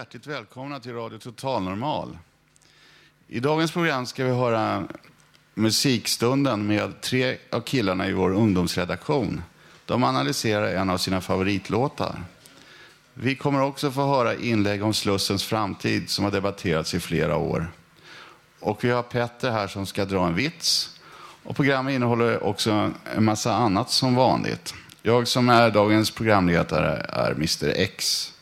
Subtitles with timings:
[0.00, 2.18] Hjärtligt välkomna till Radio Total Normal.
[3.28, 4.88] I dagens program ska vi höra
[5.54, 9.42] musikstunden med tre av killarna i vår ungdomsredaktion.
[9.86, 12.22] De analyserar en av sina favoritlåtar.
[13.14, 17.72] Vi kommer också få höra inlägg om Slussens framtid som har debatterats i flera år.
[18.60, 21.00] Och vi har Petter här som ska dra en vits.
[21.42, 24.74] Och programmet innehåller också en massa annat som vanligt.
[25.02, 28.32] Jag som är dagens programledare är Mr X.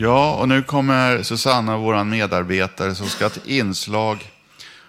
[0.00, 4.32] Ja, och nu kommer Susanna, vår medarbetare, som ska ha ett inslag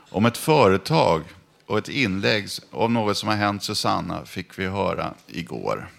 [0.10, 1.24] om ett företag
[1.68, 5.90] och ett inlägg om något som har hänt Susanna, fick vi höra igår.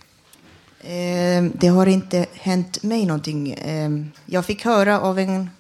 [0.81, 3.53] Eh, det har inte hänt mig någonting.
[3.53, 3.91] Eh,
[4.27, 5.51] jag fick höra av en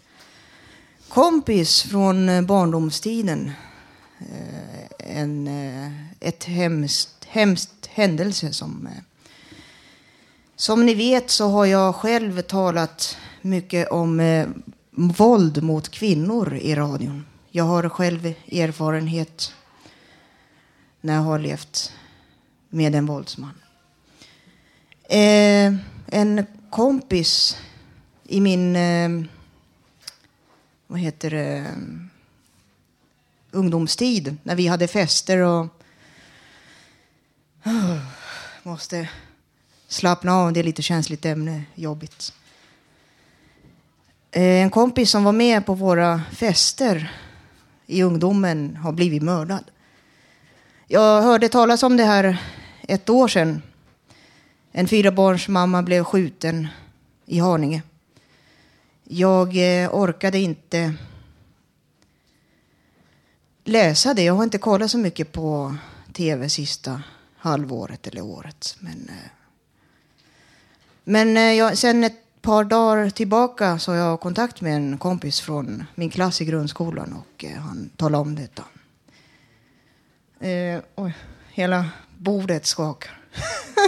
[1.08, 3.52] kompis från eh, barndomstiden
[4.18, 8.86] eh, en, eh, ett hemskt, hemskt händelse som...
[8.86, 9.02] Eh,
[10.56, 14.48] som ni vet så har jag själv talat mycket om eh,
[14.90, 17.26] våld mot kvinnor i radion.
[17.50, 19.54] Jag har själv erfarenhet
[21.00, 21.92] när jag har levt
[22.68, 23.54] med en våldsman.
[25.02, 25.74] Eh,
[26.06, 27.56] en kompis
[28.24, 29.08] i min, eh,
[30.86, 31.66] vad heter det,
[33.50, 35.66] ungdomstid, när vi hade fester och
[38.62, 39.08] måste
[39.88, 42.32] slappna av, det är lite känsligt ämne, jobbigt.
[44.32, 47.12] Eh, en kompis som var med på våra fester
[47.86, 49.64] i ungdomen har blivit mördad.
[50.86, 52.38] Jag hörde talas om det här
[52.82, 53.62] ett år sedan.
[54.72, 56.68] En fyrabarnsmamma blev skjuten
[57.26, 57.82] i Haninge.
[59.04, 60.94] Jag eh, orkade inte
[63.64, 64.22] läsa det.
[64.22, 65.76] Jag har inte kollat så mycket på
[66.12, 67.02] tv sista
[67.36, 68.76] halvåret eller året.
[68.80, 69.30] Men, eh,
[71.04, 75.84] men jag, sen ett par dagar tillbaka så har jag kontakt med en kompis från
[75.94, 78.64] min klass i grundskolan och eh, han talade om detta.
[80.40, 81.16] Eh, oj,
[81.52, 83.20] hela bordet skakar.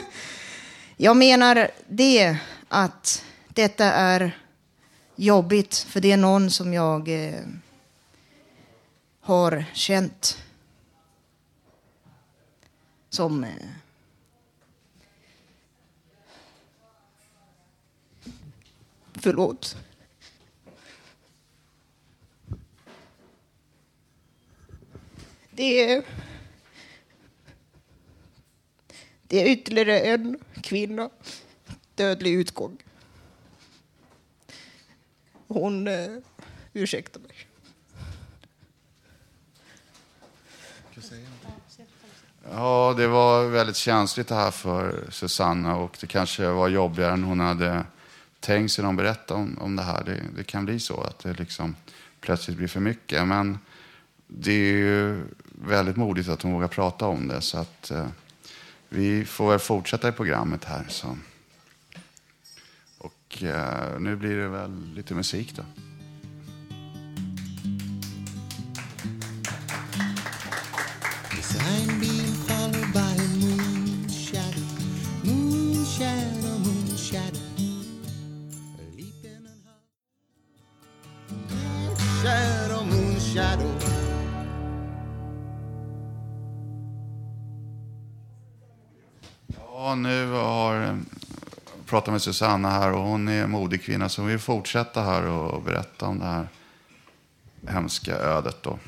[0.97, 2.37] jag menar det
[2.69, 4.39] att detta är
[5.17, 7.41] jobbigt för det är någon som jag eh,
[9.21, 10.39] har känt
[13.11, 13.51] som eh,
[19.23, 19.77] Förlåt.
[25.51, 26.05] Det är
[29.23, 31.11] Det är ytterligare en kvinna.
[31.95, 32.83] Dödlig utgång.
[35.49, 35.89] Hon...
[35.89, 36.19] Uh,
[36.73, 37.47] ursäkta mig.
[42.51, 47.25] Ja, det var väldigt känsligt det här för Susanna och det kanske var jobbigare än
[47.25, 47.85] hon hade
[48.45, 48.97] Tänk sig när hon
[49.35, 50.05] om, om det här.
[50.05, 51.77] Det, det kan bli så att det liksom
[52.21, 53.29] plötsligt blir för mycket.
[53.29, 53.59] Men
[54.27, 57.41] det är ju väldigt modigt att hon vågar prata om det.
[57.41, 58.07] Så att, eh,
[58.89, 60.87] vi får väl fortsätta i programmet här.
[60.89, 61.19] Så.
[62.99, 65.63] Och eh, nu blir det väl lite musik då.
[92.03, 96.07] Pratar med Susanna här och hon är modekvinna så hon vill fortsätta här och berätta
[96.07, 96.49] om det här
[97.69, 98.79] hemska ödet då.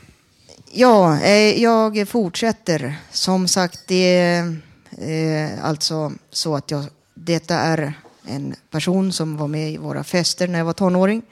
[0.72, 2.96] Ja, eh, jag fortsätter.
[3.10, 4.56] Som sagt, det är
[4.98, 6.84] eh, alltså så att jag,
[7.14, 7.92] detta är
[8.26, 11.22] en person som var med i våra fester när jag var tonåring.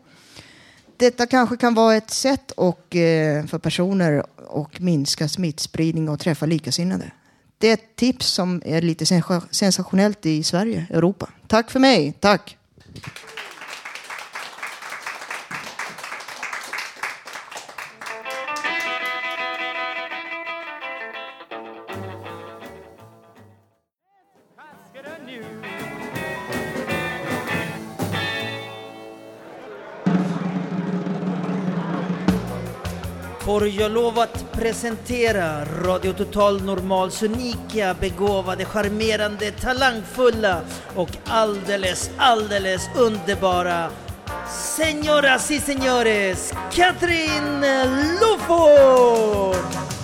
[0.97, 4.25] Detta kanske kan vara ett sätt och, eh, för personer
[4.65, 7.11] att minska smittspridning och träffa likasinnade.
[7.63, 9.07] Det är ett tips som är lite
[9.51, 11.29] sensationellt i Sverige, Europa.
[11.47, 12.15] Tack för mig.
[12.21, 12.57] Tack.
[33.53, 40.61] Får jag lov att presentera Radio Total Normals unika, begåvade, charmerande, talangfulla
[40.95, 43.91] och alldeles, alldeles underbara
[44.77, 47.65] Señoras y señores, Katrin
[48.21, 50.02] Loford!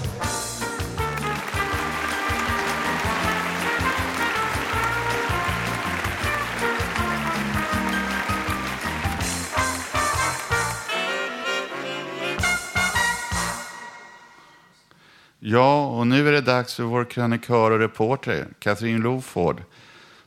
[15.50, 19.62] Ja, och nu är det dags för vår krönikör och reporter, Katrin Loford.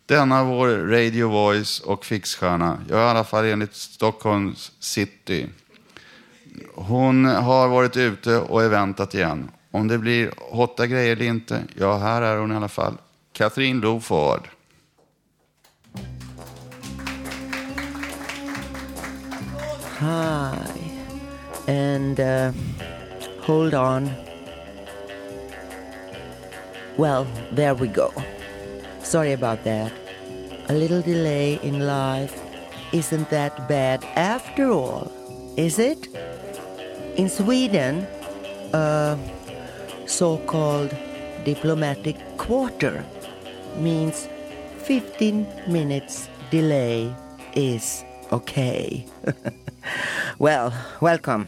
[0.06, 5.48] Denna vår Radio Voice och fixstjärna, ja, i alla fall enligt Stockholms city.
[6.76, 9.52] Hon har varit ute och eventat igen.
[9.72, 12.94] Om det blir hotta grejer eller inte, ja, här är hon i alla fall.
[13.34, 14.48] Katrin Loford.
[20.00, 20.58] Hi.
[21.68, 22.54] And uh,
[23.46, 24.10] hold on.
[26.98, 28.14] Well, there we go.
[29.02, 29.92] Sorry about that.
[30.70, 32.40] A little delay in life
[32.92, 35.12] isn't that bad after all,
[35.58, 36.08] is it?
[37.16, 38.08] In Sweden,
[38.74, 39.18] a
[40.06, 40.94] so called
[41.46, 43.04] diplomatic quarter
[43.78, 44.28] means
[44.84, 47.14] 15 minutes delay
[47.56, 49.06] is okay.
[50.40, 51.48] well, welcome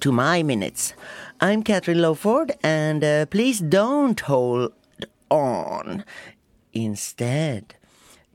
[0.00, 0.94] to my minutes.
[1.42, 4.74] I'm Catherine Lowford, and uh, please don't hold
[5.28, 6.04] on.
[6.72, 7.74] Instead,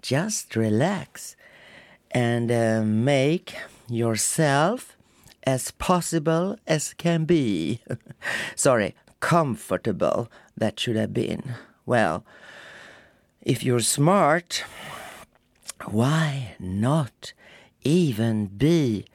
[0.02, 1.38] just relax
[2.12, 3.56] and uh, make
[3.88, 4.98] yourself
[5.44, 7.80] as possible as can be.
[8.58, 11.56] Sorry, comfortable, that should have been.
[11.86, 12.26] Well,
[13.42, 14.66] if you're smart,
[15.86, 17.32] why not
[17.84, 19.06] even be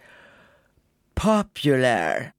[1.14, 2.32] popular?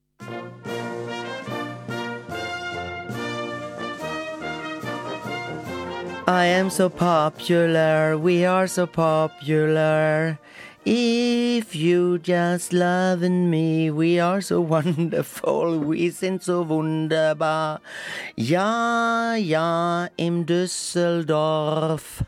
[6.27, 10.39] I am so popular, we are so popular.
[10.85, 17.81] If you just loving me, we are so wonderful, we sind so wunderbar.
[18.37, 22.23] Ja, ja, im Düsseldorf.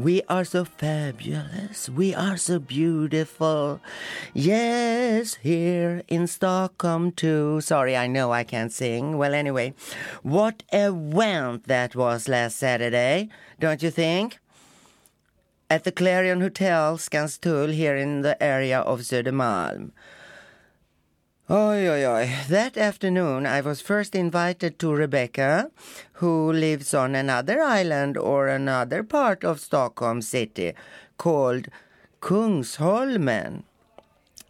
[0.00, 1.90] We are so fabulous.
[1.90, 3.82] We are so beautiful.
[4.32, 7.60] Yes, here in Stockholm too.
[7.60, 9.18] Sorry, I know I can't sing.
[9.18, 9.74] Well, anyway,
[10.22, 13.28] what a event that was last Saturday,
[13.58, 14.38] don't you think?
[15.68, 19.90] At the Clarion Hotel, Skanstull, here in the area of Södermalm.
[21.50, 22.30] Oi, oi, oi.
[22.48, 25.72] That afternoon, I was first invited to Rebecca,
[26.22, 30.74] who lives on another island or another part of Stockholm city
[31.18, 31.66] called
[32.22, 33.64] Kungsholmen.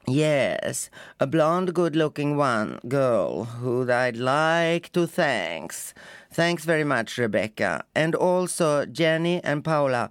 [0.06, 5.94] Yes, a blonde, good looking one girl who I'd like to thanks.
[6.30, 7.84] Thanks very much, Rebecca.
[7.94, 10.10] And also Jenny and Paula.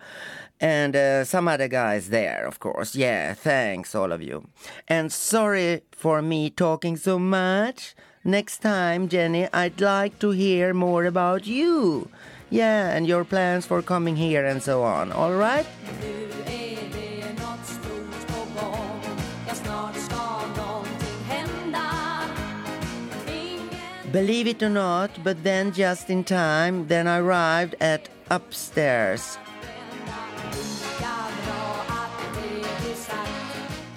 [0.62, 2.96] And uh, some other guys there, of course.
[2.96, 4.50] Yeah, thanks, all of you.
[4.88, 7.96] And sorry for me talking so much.
[8.26, 12.10] Next time, Jenny, I'd like to hear more about you.
[12.50, 15.12] Yeah, and your plans for coming here and so on.
[15.14, 15.66] All right?
[24.12, 29.38] Believe it or not, but then just in time, then I arrived at upstairs.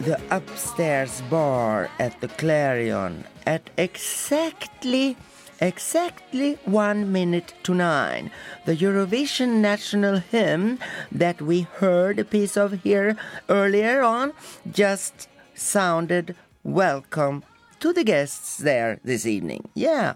[0.00, 5.16] The upstairs bar at the Clarion at exactly
[5.60, 8.32] exactly one minute to nine.
[8.66, 10.80] The Eurovision national hymn
[11.12, 13.16] that we heard a piece of here
[13.48, 14.32] earlier on
[14.68, 17.44] just sounded welcome
[17.78, 19.68] to the guests there this evening.
[19.74, 20.14] Yeah.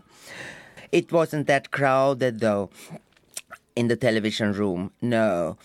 [0.90, 2.70] It wasn't that crowded though
[3.76, 4.90] in the television room.
[5.00, 5.58] No.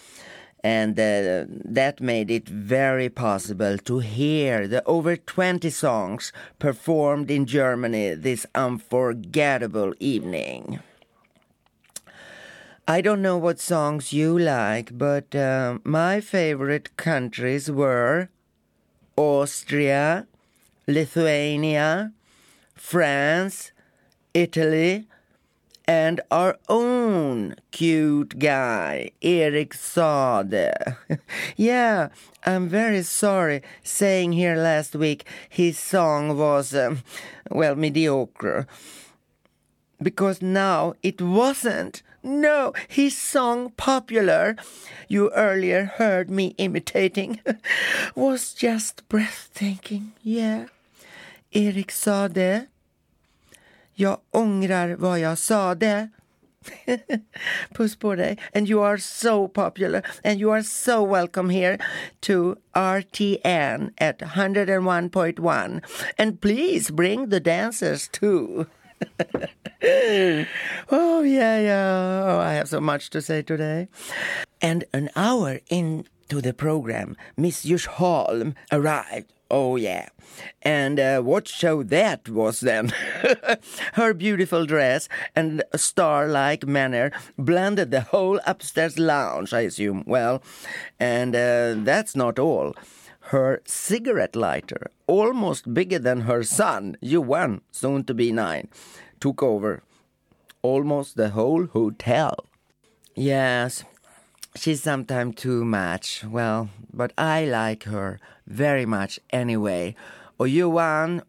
[0.63, 7.45] And uh, that made it very possible to hear the over 20 songs performed in
[7.47, 10.79] Germany this unforgettable evening.
[12.87, 18.29] I don't know what songs you like, but uh, my favorite countries were
[19.15, 20.27] Austria,
[20.87, 22.11] Lithuania,
[22.75, 23.71] France,
[24.33, 25.07] Italy,
[25.87, 30.71] and our own cute guy, Erik Sade.
[31.55, 32.09] yeah,
[32.45, 37.03] I'm very sorry saying here last week his song was, um,
[37.49, 38.67] well, mediocre.
[40.01, 42.01] Because now it wasn't.
[42.23, 44.55] No, his song Popular,
[45.07, 47.39] you earlier heard me imitating,
[48.15, 50.13] was just breathtaking.
[50.21, 50.67] Yeah.
[51.53, 52.67] Erik Sade
[54.01, 56.09] Jag ångrar vad jag sade.
[57.73, 58.37] Puss på dig.
[58.53, 61.77] And you are so popular and you are so welcome here
[62.21, 65.81] to RTN at 101.1.
[66.17, 68.65] And please bring the dancers too.
[70.91, 72.23] oh, yeah, yeah.
[72.25, 73.87] Oh, I have so much to say today.
[74.61, 79.31] And an hour into the program, Miss Djursholm arrived.
[79.51, 80.07] Oh, yeah.
[80.61, 82.93] And uh, what show that was then?
[83.93, 90.05] Her beautiful dress and star like manner blended the whole upstairs lounge, I assume.
[90.07, 90.41] Well,
[90.99, 92.73] and uh, that's not all.
[93.31, 98.69] Her cigarette lighter, almost bigger than her son, Johan, soon to be nine,
[99.19, 99.83] took over
[100.61, 102.45] almost the whole hotel.
[103.15, 103.83] Yes,
[104.55, 106.23] she's sometimes too much.
[106.23, 108.19] Well, but I like her
[108.51, 109.95] very much anyway.
[110.37, 111.21] Och Johan,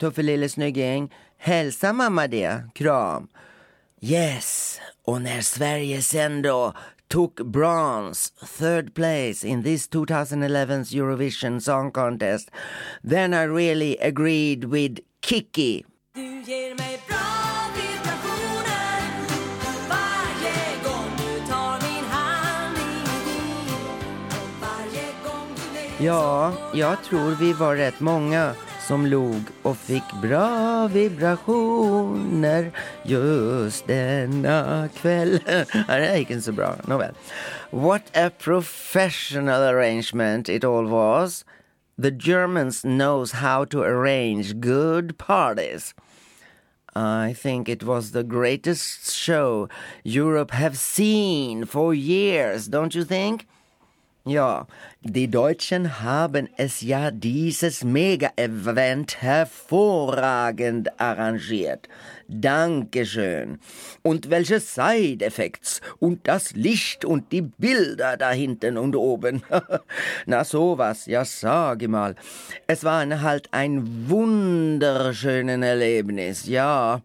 [0.00, 2.62] tuffe lille snygging, hälsa mamma det.
[2.74, 3.28] Kram.
[4.00, 6.72] Yes, och när Sverige sen då
[7.08, 12.50] took bronze, third place in this 2011's Eurovision Song Contest,
[13.10, 15.84] then I really agreed with Kiki.
[26.00, 28.54] Ja, jag tror vi var rätt många
[28.86, 32.70] som log och fick bra vibrationer
[33.02, 35.40] just denna kväll.
[35.46, 36.76] det det gick inte så bra.
[36.86, 37.14] Nåväl.
[37.70, 41.44] What a professional arrangement it all was.
[42.02, 45.94] The Germans knows how to arrange good parties.
[46.94, 49.68] I think it was the greatest show
[50.04, 53.46] Europe have seen for years, don't you think?
[54.28, 54.66] Ja,
[55.00, 61.88] die Deutschen haben es ja dieses Mega-Event hervorragend arrangiert.
[62.28, 63.58] Dankeschön.
[64.02, 69.42] Und welche Side-Effects und das Licht und die Bilder da hinten und oben.
[70.26, 72.14] Na sowas, ja sage mal.
[72.66, 77.00] Es war halt ein wunderschönes Erlebnis, ja.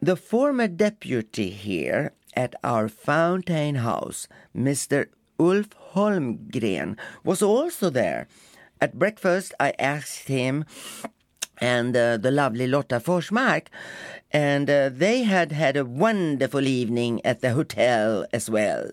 [0.00, 5.08] The former deputy here at our Fountain House, Mr.
[5.36, 8.28] Ulf Holmgren, was also there.
[8.80, 10.64] At breakfast, I asked him
[11.60, 13.68] and uh, the lovely Lotta Forsmark,
[14.32, 18.90] and uh, they had had a wonderful evening at the hotel as well.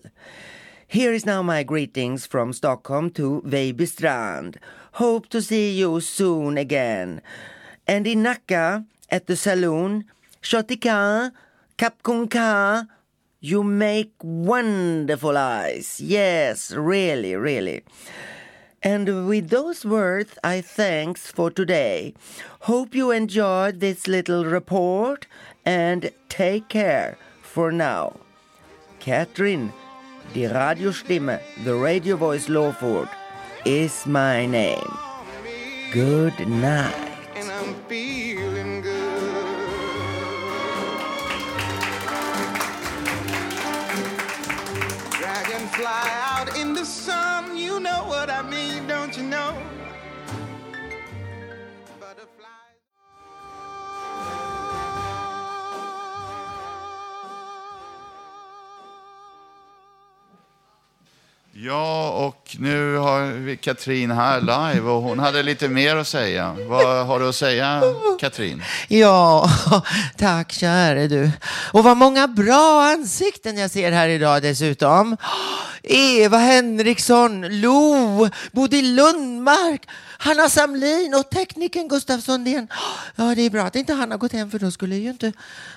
[0.86, 4.56] Here is now my greetings from Stockholm to Vejbystrand.
[4.94, 7.22] Hope to see you soon again.
[7.86, 10.04] And in Nacka, at the saloon,
[10.42, 11.32] Shotika,
[11.76, 12.86] Kapkunka,
[13.40, 16.00] you make wonderful eyes.
[16.00, 17.82] Yes, really, really.
[18.82, 22.14] And with those words, I thanks for today.
[22.60, 25.26] Hope you enjoyed this little report
[25.64, 27.18] and take care.
[27.50, 28.12] for now.
[29.00, 29.72] Catherine,
[30.34, 33.08] die Radiostimme, the radio voice Lawford,
[33.64, 34.92] is my name.
[35.92, 37.10] Good night.
[45.80, 49.56] Dragonfly out in the sun, you know what I mean, don't you know?
[61.62, 66.56] Ja, och nu har vi Katrin här live och hon hade lite mer att säga.
[66.68, 67.82] Vad har du att säga,
[68.20, 68.62] Katrin?
[68.88, 69.50] Ja,
[70.16, 71.30] tack käre du.
[71.72, 75.16] Och vad många bra ansikten jag ser här idag dessutom.
[75.82, 79.88] Eva Henriksson, Lo, Bodil Lundmark,
[80.18, 82.68] Hanna Samlin och teknikern Gustaf Sundén.
[83.16, 85.32] Ja, det är bra att inte han har gått hem för då skulle ju inte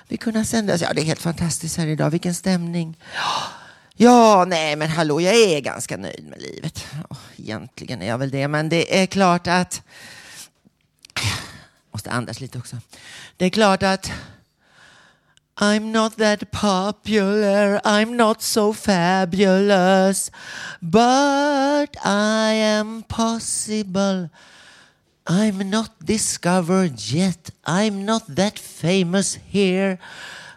[0.08, 0.80] vi kunna sändas.
[0.80, 2.10] Ja, det är helt fantastiskt här idag.
[2.10, 2.96] Vilken stämning.
[3.96, 6.86] Ja, nej men hallå, jag är ganska nöjd med livet.
[7.10, 9.82] Oh, Egentligen är jag väl det, men det är klart att...
[11.92, 12.76] Måste andas lite också.
[13.36, 14.12] Det är klart att...
[15.56, 20.30] I'm not that popular, I'm not so fabulous
[20.80, 24.28] But I am possible
[25.26, 29.98] I'm not discovered yet I'm not that famous here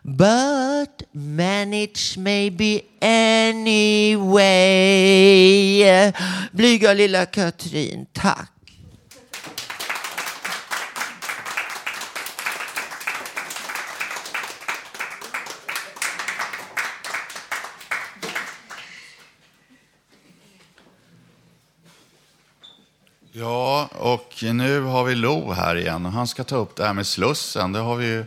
[0.10, 4.42] But manage maybe anyway
[6.52, 8.52] Blyga lilla Katrin, tack
[23.32, 26.94] Ja, och nu har vi Lo här igen och han ska ta upp det här
[26.94, 27.72] med Slussen.
[27.72, 28.26] Det har vi ju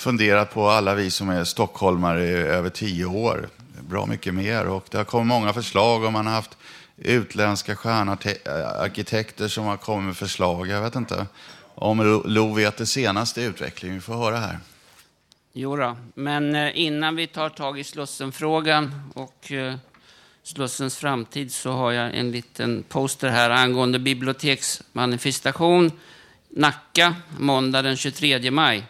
[0.00, 3.48] funderat på alla vi som är stockholmare i över tio år.
[3.88, 6.56] Bra mycket mer och det har kommit många förslag och man har haft
[6.96, 10.68] utländska stjärnarkitekter som har kommit med förslag.
[10.68, 11.26] Jag vet inte
[11.74, 13.96] om Lo- vet det senaste utvecklingen.
[13.96, 14.58] Vi får höra här.
[15.52, 19.74] Jo då, men eh, innan vi tar tag i Slussenfrågan och eh,
[20.42, 25.90] Slussens framtid så har jag en liten poster här angående biblioteksmanifestation
[26.48, 28.84] Nacka, måndag den 23 maj.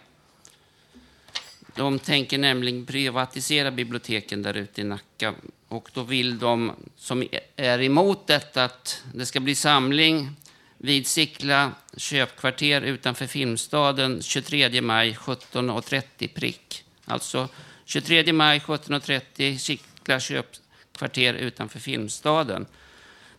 [1.76, 5.35] De tänker nämligen privatisera biblioteken där ute i Nacka.
[5.68, 7.24] Och då vill de som
[7.56, 10.30] är emot detta att det ska bli samling
[10.78, 16.85] vid Sickla köpkvarter utanför Filmstaden 23 maj 17.30 prick.
[17.04, 17.48] Alltså
[17.85, 22.66] 23 maj 17.30 Sickla köpkvarter utanför Filmstaden.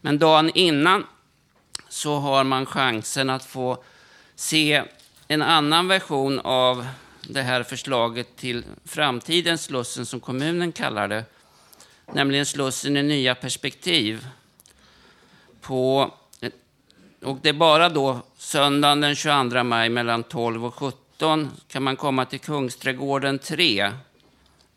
[0.02, 1.06] Men dagen innan
[1.90, 3.84] så har man chansen att få
[4.36, 4.84] se
[5.28, 6.88] en annan version av
[7.34, 11.24] det här förslaget till framtidens Slussen som kommunen kallar det.
[12.14, 14.28] Nämligen Slussen i nya perspektiv.
[15.62, 16.14] På,
[17.24, 21.96] och det är bara då söndagen den 22 maj mellan 12 och 17 kan man
[21.96, 23.92] komma till Kungsträdgården 3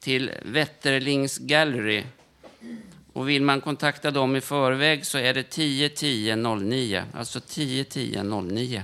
[0.00, 2.04] till Wetterlings Gallery.
[3.12, 7.04] Och vill man kontakta dem i förväg så är det 10 10 09.
[7.14, 8.82] Alltså 10 10 09.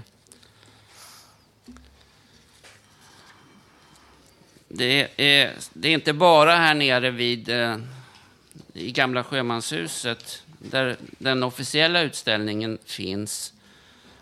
[4.73, 7.77] Det är, det är inte bara här nere vid eh,
[8.75, 13.53] i gamla sjömanshuset där den officiella utställningen finns.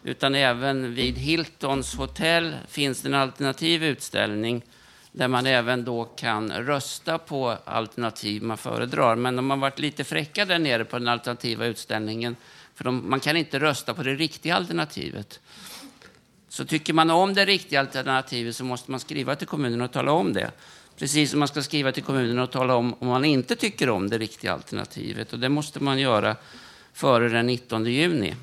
[0.04, 4.62] Utan även vid Hiltons hotell finns det en alternativ utställning
[5.12, 9.16] där man även då kan rösta på alternativ man föredrar.
[9.16, 12.36] Men de har varit lite fräcka där nere på den alternativa utställningen.
[12.74, 15.40] För de, man kan inte rösta på det riktiga alternativet.
[16.48, 20.12] Så tycker man om det riktiga alternativet så måste man skriva till kommunen och tala
[20.12, 20.50] om det.
[20.96, 24.10] Precis som man ska skriva till kommunen och tala om om man inte tycker om
[24.10, 25.32] det riktiga alternativet.
[25.32, 26.36] Och det måste man göra
[26.92, 28.34] före den 19 juni.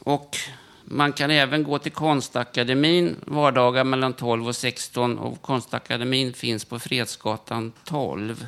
[0.00, 0.36] Och
[0.84, 6.78] man kan även gå till Konstakademin vardagar mellan 12 och 16 och Konstakademin finns på
[6.78, 8.46] Fredsgatan 12.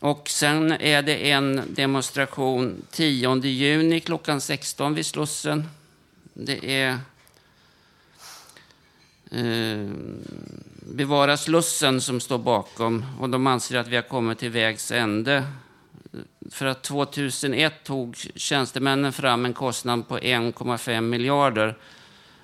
[0.00, 5.68] Och sen är det en demonstration 10 juni klockan 16 vid Slussen.
[6.34, 6.98] Det är
[9.30, 9.90] eh,
[10.94, 15.44] Bevara Slussen som står bakom och de anser att vi har kommit till vägs ände.
[16.50, 21.78] För att 2001 tog tjänstemännen fram en kostnad på 1,5 miljarder.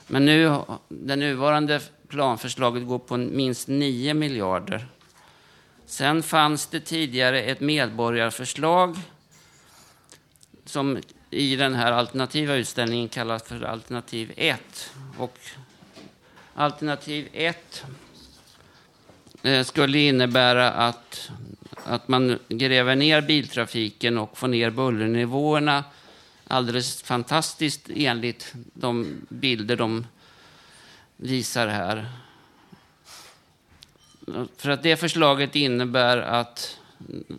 [0.07, 4.87] Men nu, det nuvarande planförslaget går på minst 9 miljarder.
[5.87, 8.97] Sen fanns det tidigare ett medborgarförslag
[10.65, 10.99] som
[11.31, 14.91] i den här alternativa utställningen kallas för alternativ 1.
[15.19, 15.39] Och
[16.55, 17.85] alternativ 1
[19.43, 21.31] eh, skulle innebära att,
[21.85, 25.85] att man gräver ner biltrafiken och får ner bullernivåerna
[26.47, 30.07] alldeles fantastiskt enligt de bilder de
[31.17, 32.09] visar här.
[34.57, 36.79] För att det förslaget innebär att,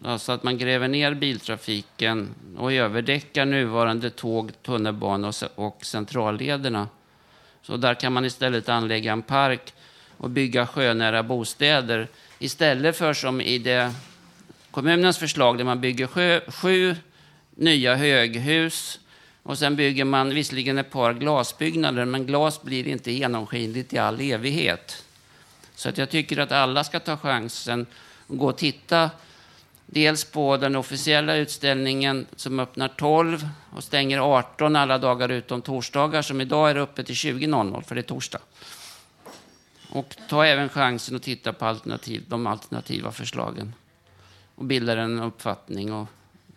[0.03, 6.87] alltså att man gräver ner biltrafiken och överdäckar nuvarande tåg, tunnelbana och, centrallederna.
[7.61, 9.73] Så där kan man istället anlägga en park
[10.17, 12.07] och bygga sjönära bostäder
[12.39, 13.93] istället för som i det
[14.71, 16.95] kommunens förslag där man bygger sjö, sju
[17.55, 18.99] nya höghus
[19.43, 24.21] och sen bygger man visserligen ett par glasbyggnader men glas blir inte genomskinligt i all
[24.21, 25.06] evighet.
[25.77, 27.85] Så att jag tycker att alla ska ta chansen
[28.27, 29.09] och gå och titta
[29.85, 36.21] dels på den officiella utställningen som öppnar 12 och stänger 18 alla dagar utom torsdagar
[36.21, 38.39] som idag är uppe till 20.00 för det är torsdag.
[39.89, 43.73] Och ta även chansen att titta på alternativ, de alternativa förslagen
[44.55, 46.07] och bilda en uppfattning och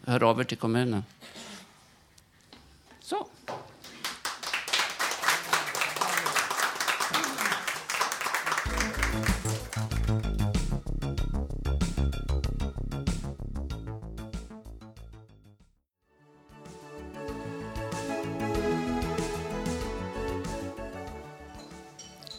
[0.06, 1.04] hör av er till kommunen.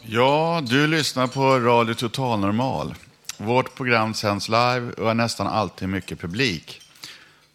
[0.03, 2.95] Ja, du lyssnar på Radio Total Normal.
[3.37, 6.81] Vårt program sänds live och har nästan alltid mycket publik.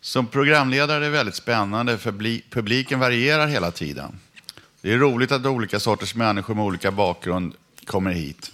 [0.00, 4.20] Som programledare är det väldigt spännande för publiken varierar hela tiden.
[4.80, 7.54] Det är roligt att olika sorters människor med olika bakgrund
[7.86, 8.52] kommer hit.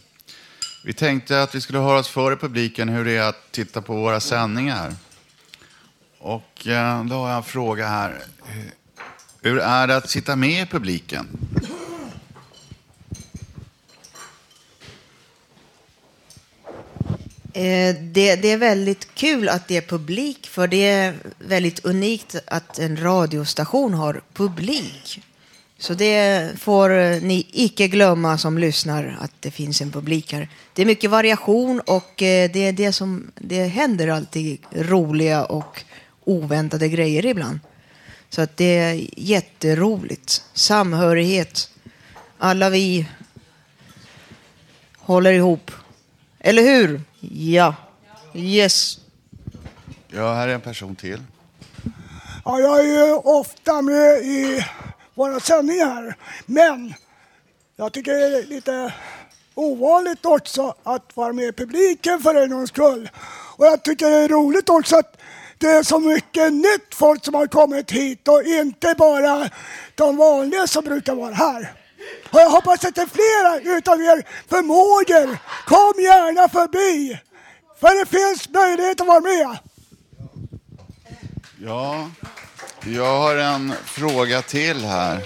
[0.85, 3.83] Vi tänkte att vi skulle höra oss för i publiken hur det är att titta
[3.83, 4.95] på våra sändningar.
[6.19, 8.23] Och eh, då har jag en fråga här.
[9.43, 11.29] Hur är det att sitta med i publiken?
[17.53, 22.37] Eh, det, det är väldigt kul att det är publik, för det är väldigt unikt
[22.47, 25.21] att en radiostation har publik.
[25.79, 30.49] Så det får ni icke glömma som lyssnar, att det finns en publik här.
[30.75, 35.85] Det är mycket variation och eh, det är det som, det händer alltid roliga och
[36.25, 37.59] oväntade grejer ibland.
[38.31, 40.43] Så att det är jätteroligt.
[40.53, 41.71] Samhörighet.
[42.39, 43.07] Alla vi
[44.97, 45.71] håller ihop.
[46.45, 47.01] Eller hur?
[47.21, 47.75] Ja.
[48.35, 48.99] Yes.
[50.09, 51.23] Ja, här är en person till.
[52.45, 54.65] Ja, jag är ju ofta med i
[55.15, 56.95] våra sändningar, men
[57.77, 58.93] jag tycker det är lite
[59.55, 63.11] ovanligt också att vara med i publiken för en gångs skull.
[63.57, 65.17] Och jag tycker det är roligt också att
[65.59, 69.49] det är så mycket nytt folk som har kommit hit och inte bara
[69.95, 71.82] de vanliga som brukar vara här.
[72.31, 75.39] Och jag hoppas att det är flera utav er förmågor.
[75.67, 77.19] Kom gärna förbi,
[77.81, 79.59] för det finns möjlighet att vara med.
[81.65, 82.11] Ja,
[82.87, 85.17] jag har en fråga till här.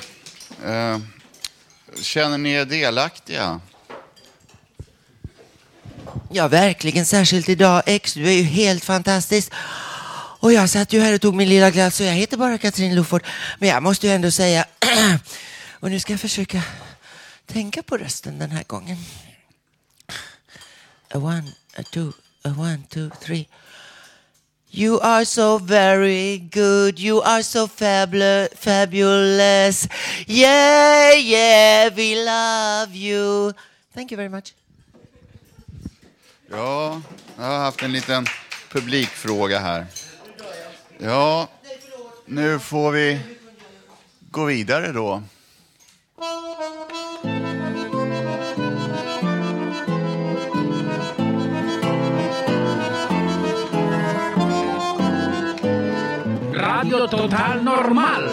[0.65, 0.99] Eh,
[2.01, 3.61] Känner ni er delaktiga?
[6.31, 7.07] Ja, verkligen.
[7.07, 7.83] Särskilt idag.
[7.87, 9.53] X, du är ju helt fantastisk.
[10.41, 12.95] Och jag satt ju här och tog min lilla glass och jag heter bara Katrin
[12.95, 13.23] Loford.
[13.59, 14.65] Men jag måste ju ändå säga,
[15.81, 16.62] och nu ska jag försöka
[17.47, 18.97] tänka på rösten den här gången.
[21.15, 22.12] A one, a two,
[22.43, 23.49] a one, two, three.
[24.71, 29.89] You are so very good, you are so fabulous, fabulous.
[30.27, 33.53] Yeah, yeah, we love you.
[33.95, 34.55] Thank you very much.
[36.51, 37.01] Ja,
[37.37, 38.27] jag har haft en liten
[38.73, 39.87] publikfråga här.
[40.99, 41.49] Ja,
[42.27, 43.21] nu får vi
[44.31, 45.23] gå vidare då.
[56.87, 58.31] Radio Total Normal.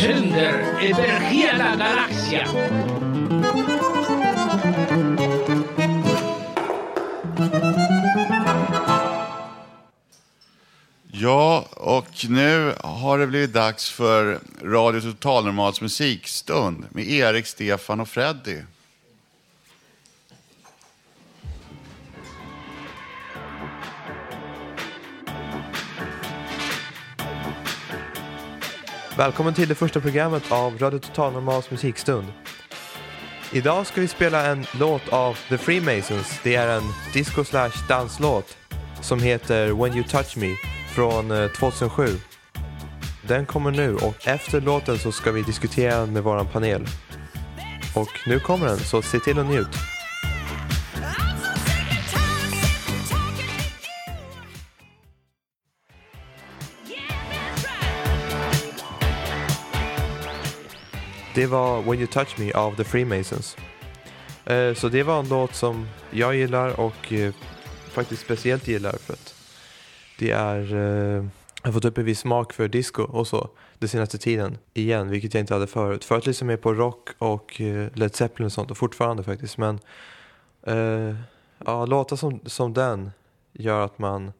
[0.00, 2.46] Sänder över la Galaxia.
[11.12, 18.08] Ja, och nu har det blivit dags för Radio Totalnormals musikstund med Erik, Stefan och
[18.08, 18.62] Freddy.
[29.16, 32.26] Välkommen till det första programmet av Radio Total Normals musikstund.
[33.52, 36.40] Idag ska vi spela en låt av The Freemasons.
[36.42, 38.56] Det är en disco slash danslåt.
[39.00, 40.56] som heter When You Touch Me
[40.94, 42.06] från eh, 2007.
[43.28, 46.86] Den kommer nu och efter låten så ska vi diskutera med våran panel.
[47.94, 49.95] Och nu kommer den, så se till att njut.
[61.36, 63.56] Det var When You Touch Me av The Freemasons.
[64.44, 67.34] Eh, Så det var en låt som jag gillar och eh,
[67.88, 69.34] faktiskt speciellt gillar för att
[70.18, 71.24] det är, eh,
[71.62, 75.10] jag har fått upp en viss smak för disco och så den senaste tiden igen,
[75.10, 76.04] vilket jag inte hade förut.
[76.04, 79.58] Förut lyssnade liksom mer på rock och eh, Led Zeppelin och sånt och fortfarande faktiskt
[79.58, 79.80] men
[80.62, 81.14] eh,
[81.64, 83.10] ja, låtar som, som den
[83.52, 84.32] gör att man,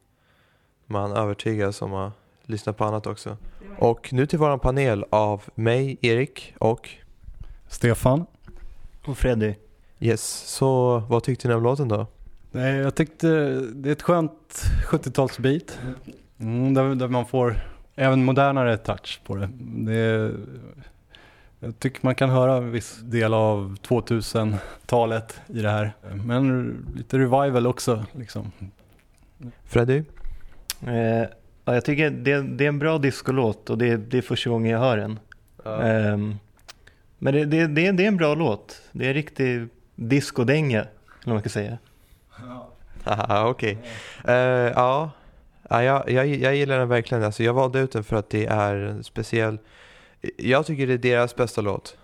[0.87, 2.13] man övertygas om att
[2.47, 3.37] lyssna på annat också.
[3.79, 6.91] Och nu till våran panel av mig, Erik och
[7.69, 8.27] Stefan.
[9.07, 9.55] Och Freddy.
[10.01, 12.07] Yes, så vad tyckte ni om låten då?
[12.51, 13.29] Nej, jag tyckte
[13.75, 15.73] det är ett skönt 70-talsbeat.
[16.39, 17.57] Mm, där, där man får
[17.95, 19.49] även modernare touch på det.
[19.59, 20.35] det är,
[21.61, 25.93] jag tycker man kan höra en viss del av 2000-talet i det här.
[26.25, 28.53] Men lite revival också liksom.
[29.65, 30.03] Freddy?
[30.87, 31.29] Eh,
[31.67, 34.73] ja, jag tycker det, det är en bra discolåt och det, det är första gången
[34.73, 35.19] jag hör den.
[35.65, 35.83] Ja.
[35.83, 36.39] Ehm,
[37.19, 38.83] men det, det, det, det är en bra låt.
[38.93, 40.91] Det är en riktig discodänga, eller
[41.25, 41.79] vad man ska säga.
[43.05, 43.79] Haha, okej.
[44.25, 45.11] Eh, ja,
[45.69, 47.25] ja jag, jag, jag gillar den verkligen.
[47.25, 49.59] Alltså, jag valde ut den för att det är en speciell...
[50.37, 51.97] Jag tycker det är deras bästa låt.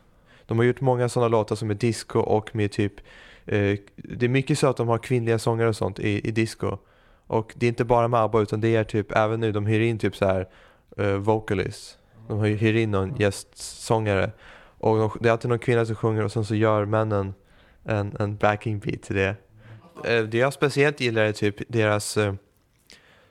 [0.46, 2.94] De har gjort många sådana låtar som är disco och med typ...
[3.46, 6.78] Eh, det är mycket så att de har kvinnliga sångare och sånt i, i disco.
[7.32, 9.80] Och det är inte bara med ABBA utan det är typ, även nu, de hyr
[9.80, 10.48] in typ så här
[10.96, 11.98] eh, uh, vocalist.
[12.28, 14.30] De hyr in någon gästsångare.
[14.78, 17.34] Och de, det är alltid någon kvinna som sjunger och sen så gör männen
[17.84, 19.36] en, en backing beat till det.
[20.10, 22.34] Uh, det jag speciellt gillar är typ deras, uh,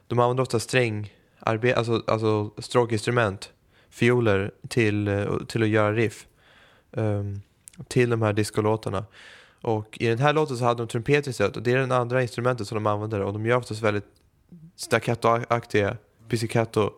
[0.08, 3.52] de använder ofta sträng, alltså, alltså stråkinstrument,
[3.90, 6.28] fioler till, till att göra riff.
[6.92, 7.42] Um,
[7.88, 9.06] till de här discolåtarna.
[9.62, 12.22] Och i den här låten så hade de trumpet istället och det är den andra
[12.22, 14.06] instrumentet som de använder och de gör oftast väldigt
[14.76, 15.98] staccato-aktiga,
[16.28, 16.92] pizzicato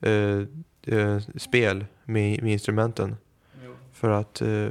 [0.00, 0.40] eh,
[0.82, 3.16] eh, spel med, med instrumenten.
[3.92, 4.70] För att, eh,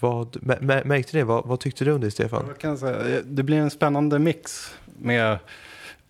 [0.00, 2.44] vad, mä- mä- märkte ni, vad, vad tyckte du om det Stefan?
[2.48, 5.38] Jag kan säga, det blir en spännande mix med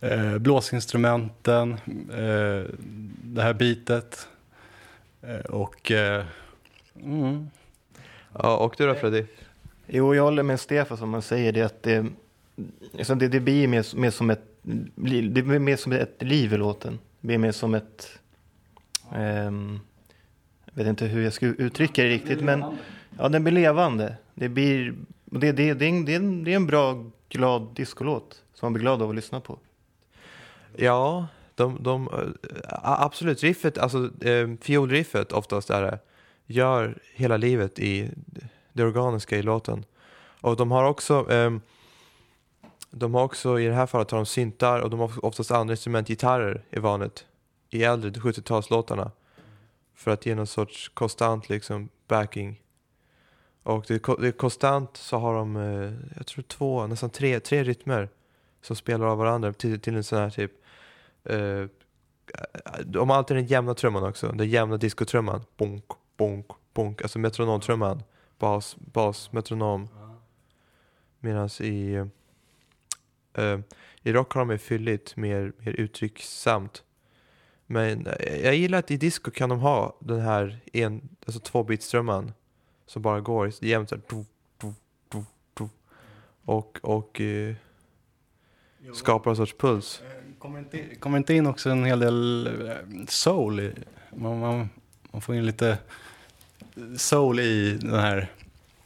[0.01, 1.73] eh, blåsinstrumenten,
[2.11, 2.71] eh,
[3.23, 4.29] det här bitet
[5.23, 5.90] eh, och...
[5.90, 6.25] Eh,
[7.03, 7.51] mm.
[8.38, 9.25] Ja, och du då Freddy?
[9.87, 12.07] Jo, jag håller med Stefan som man säger det att det,
[12.92, 14.51] liksom det, det blir mer, mer som ett
[14.94, 16.99] det blir mer som ett liv i låten.
[17.20, 18.18] Det blir mer som ett
[19.12, 19.81] ehm,
[20.64, 22.64] jag vet inte hur jag ska uttrycka det riktigt men
[23.18, 24.16] ja, den blir levande.
[24.35, 24.94] Det blir
[25.25, 28.66] det, det, det, är en, det, är en, det är en bra glad discolåt som
[28.66, 29.59] man blir glad av att lyssna på.
[30.77, 35.99] Ja, de, de, eh, absolut, riffet, alltså eh, fiolriffet oftast är det,
[36.47, 38.11] gör hela livet i
[38.75, 39.85] det organiska i låten.
[40.41, 41.61] Och de har också, ehm,
[42.91, 45.73] de har också i det här fallet har de syntar och de har oftast andra
[45.73, 47.27] instrument, gitarrer är vanligt
[47.71, 49.11] i äldre 70-talslåtarna.
[49.95, 52.61] För att ge någon sorts konstant liksom backing.
[53.63, 57.41] Och det, är det är konstant så har de, eh, jag tror två, nästan tre,
[57.41, 58.09] tre rytmer
[58.63, 60.53] som spelar av varandra till, till en sån här typ
[61.25, 61.67] eh,
[62.85, 65.45] de har alltid den jämna trumman också, den jämna diskotrumman.
[65.57, 65.85] Bonk,
[66.17, 67.03] bonk, bonk.
[67.03, 68.03] Alltså metronomtrumman.
[68.38, 69.88] Bas, bas, metronom.
[71.20, 71.94] Medan i,
[73.35, 73.59] eh,
[74.03, 76.83] i rock har de mer fylligt, mer, mer uttrycksamt.
[77.66, 82.33] Men eh, jag gillar att i disco kan de ha den här en, alltså tvåbitstrumman
[82.87, 84.25] som bara går jämnt så här,
[86.44, 87.55] och, och eh,
[88.94, 90.03] skapar en sorts puls.
[90.38, 93.73] Kommer inte, kommer inte in också en hel del eh, soul?
[94.11, 94.68] Man, man,
[95.12, 95.79] man får in lite
[96.97, 98.33] soul i den här,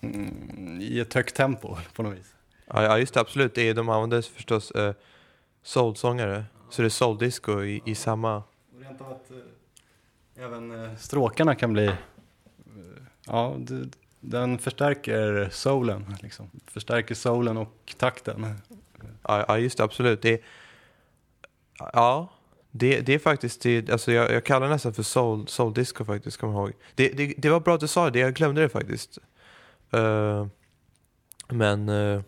[0.00, 2.34] mm, i ett högt tempo på något vis.
[2.66, 3.54] Ja, ja just det, absolut.
[3.54, 4.94] Det är, de använder förstås eh,
[5.62, 6.44] soulsångare.
[6.70, 8.42] Så det är soul-disco i, i samma...
[8.80, 11.94] Rent av att eh, även eh, stråkarna kan bli, eh,
[13.26, 13.88] ja, det,
[14.20, 16.50] den förstärker soulen, liksom.
[16.66, 18.56] Förstärker soulen och takten.
[19.22, 20.22] Ja, ja just det, absolut.
[20.22, 20.40] Det är,
[21.78, 22.28] ja,
[22.78, 26.04] det, det är faktiskt, det, alltså jag, jag kallar det nästan för soul, soul disco
[26.04, 26.72] faktiskt, kommer jag ihåg.
[26.94, 29.18] Det, det, det var bra att du sa det, jag glömde det faktiskt.
[29.94, 30.46] Uh,
[31.48, 32.22] men, uh,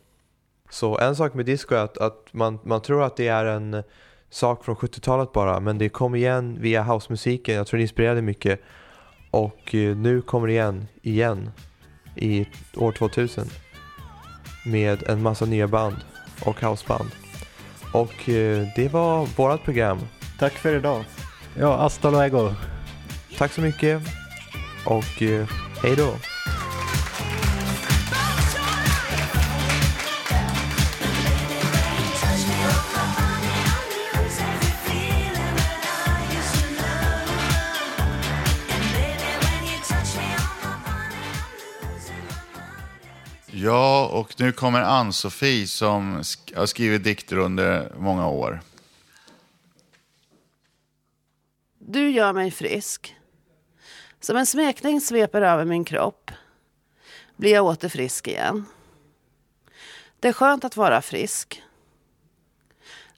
[0.71, 3.83] så en sak med disco är att, att man, man tror att det är en
[4.31, 8.61] sak från 70-talet bara, men det kom igen via housemusiken, jag tror det inspirerade mycket.
[9.31, 11.51] Och uh, nu kommer det igen, igen,
[12.17, 13.47] i år 2000.
[14.67, 15.97] Med en massa nya band
[16.47, 17.11] och houseband.
[17.93, 18.15] Och
[18.77, 19.99] det var vårt program.
[20.41, 21.05] Tack för idag.
[21.59, 22.55] Ja, hasta luego.
[23.39, 24.03] Tack så mycket.
[24.87, 25.47] Och eh,
[25.83, 26.15] hej då.
[43.53, 48.61] Ja, och nu kommer Ann-Sofie som sk- har skrivit dikter under många år.
[51.93, 53.17] Du gör mig frisk.
[54.21, 56.31] Som en smekning sveper över min kropp
[57.37, 58.65] blir jag åter frisk igen.
[60.21, 61.63] Det är skönt att vara frisk.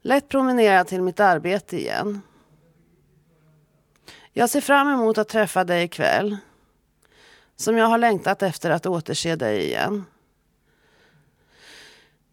[0.02, 2.20] Lätt promenera till mitt arbete igen.
[4.32, 6.36] Jag ser fram emot att träffa dig ikväll.
[7.56, 10.04] Som jag har längtat efter att återse dig igen.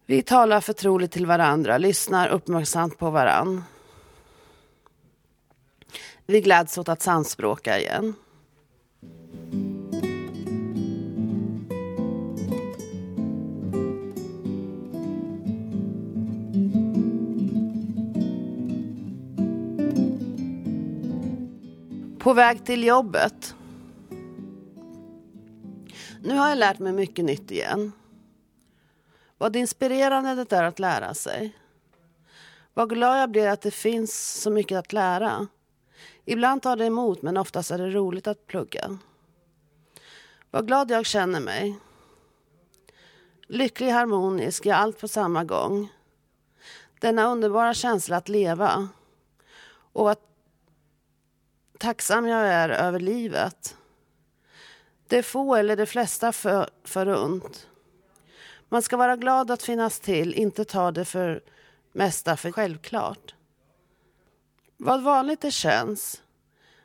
[0.06, 3.64] Vi talar förtroligt till varandra, lyssnar uppmärksamt på varann.
[6.30, 8.14] Vi gläds åt att sandspråka igen.
[22.18, 23.54] På väg till jobbet.
[26.22, 27.92] Nu har jag lärt mig mycket nytt igen.
[29.38, 31.56] Vad inspirerande det är att lära sig.
[32.74, 35.46] Vad glad jag blir att det finns så mycket att lära.
[36.24, 38.98] Ibland tar det emot men oftast är det roligt att plugga.
[40.50, 41.78] Vad glad jag känner mig.
[43.46, 45.92] Lycklig, harmonisk, ja allt på samma gång.
[47.00, 48.88] Denna underbara känsla att leva.
[49.92, 50.16] Och vad
[51.78, 53.76] tacksam jag är över livet.
[55.06, 57.68] Det få eller de flesta för, förunt.
[58.68, 61.42] Man ska vara glad att finnas till, inte ta det för
[61.92, 63.34] mesta för självklart.
[64.82, 66.22] Vad vanligt det känns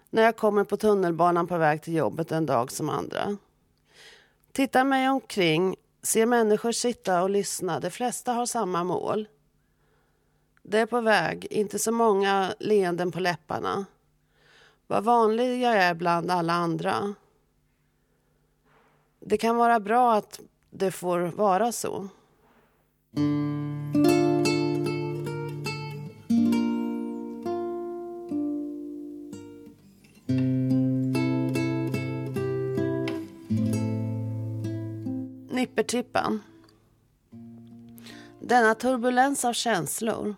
[0.09, 3.37] när jag kommer på tunnelbanan på väg till jobbet en dag som andra.
[4.51, 7.79] Tittar mig omkring, ser människor sitta och lyssna.
[7.79, 9.27] De flesta har samma mål.
[10.63, 13.85] Det är på väg, inte så många leenden på läpparna.
[14.87, 17.13] Vad vanlig jag är bland alla andra.
[19.19, 22.07] Det kan vara bra att det får vara så.
[35.75, 36.43] Nippertippan.
[38.39, 40.35] Denna turbulens av känslor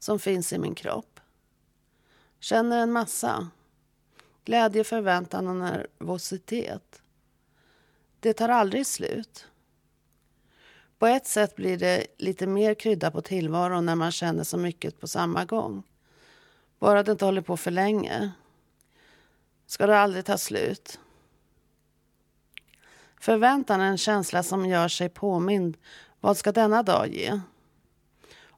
[0.00, 1.20] som finns i min kropp.
[2.40, 3.50] Känner en massa.
[4.44, 7.02] Glädje, förväntan och nervositet.
[8.20, 9.46] Det tar aldrig slut.
[10.98, 15.00] På ett sätt blir det lite mer krydda på tillvaron när man känner så mycket
[15.00, 15.82] på samma gång.
[16.78, 18.32] Bara det inte håller på för länge.
[19.66, 20.98] Ska det aldrig ta slut.
[23.24, 25.76] Förväntan är en känsla som gör sig påmind.
[26.20, 27.40] Vad ska denna dag ge?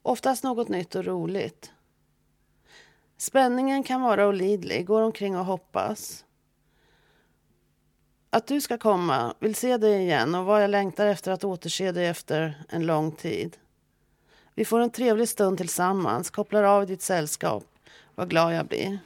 [0.02, 1.72] Oftast något nytt och roligt.
[3.16, 6.24] Spänningen kan vara olidlig, går omkring och hoppas.
[8.30, 11.92] Att du ska komma, vill se dig igen och vad jag längtar efter att återse
[11.92, 13.56] dig efter en lång tid.
[14.54, 17.64] Vi får en trevlig stund tillsammans, kopplar av i ditt sällskap.
[18.14, 18.98] Vad glad jag blir.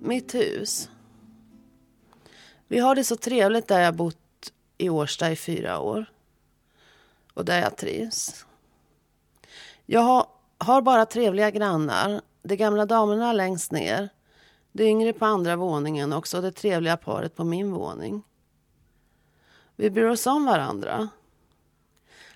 [0.00, 0.90] Mitt hus.
[2.68, 6.06] Vi har det så trevligt där jag bott i Årsta i fyra år.
[7.34, 8.46] Och där jag trivs.
[9.86, 10.26] Jag har,
[10.58, 12.20] har bara trevliga grannar.
[12.42, 14.08] De gamla damerna längst ner.
[14.72, 18.22] De yngre på andra våningen och så det trevliga paret på min våning.
[19.76, 21.08] Vi bryr oss om varandra.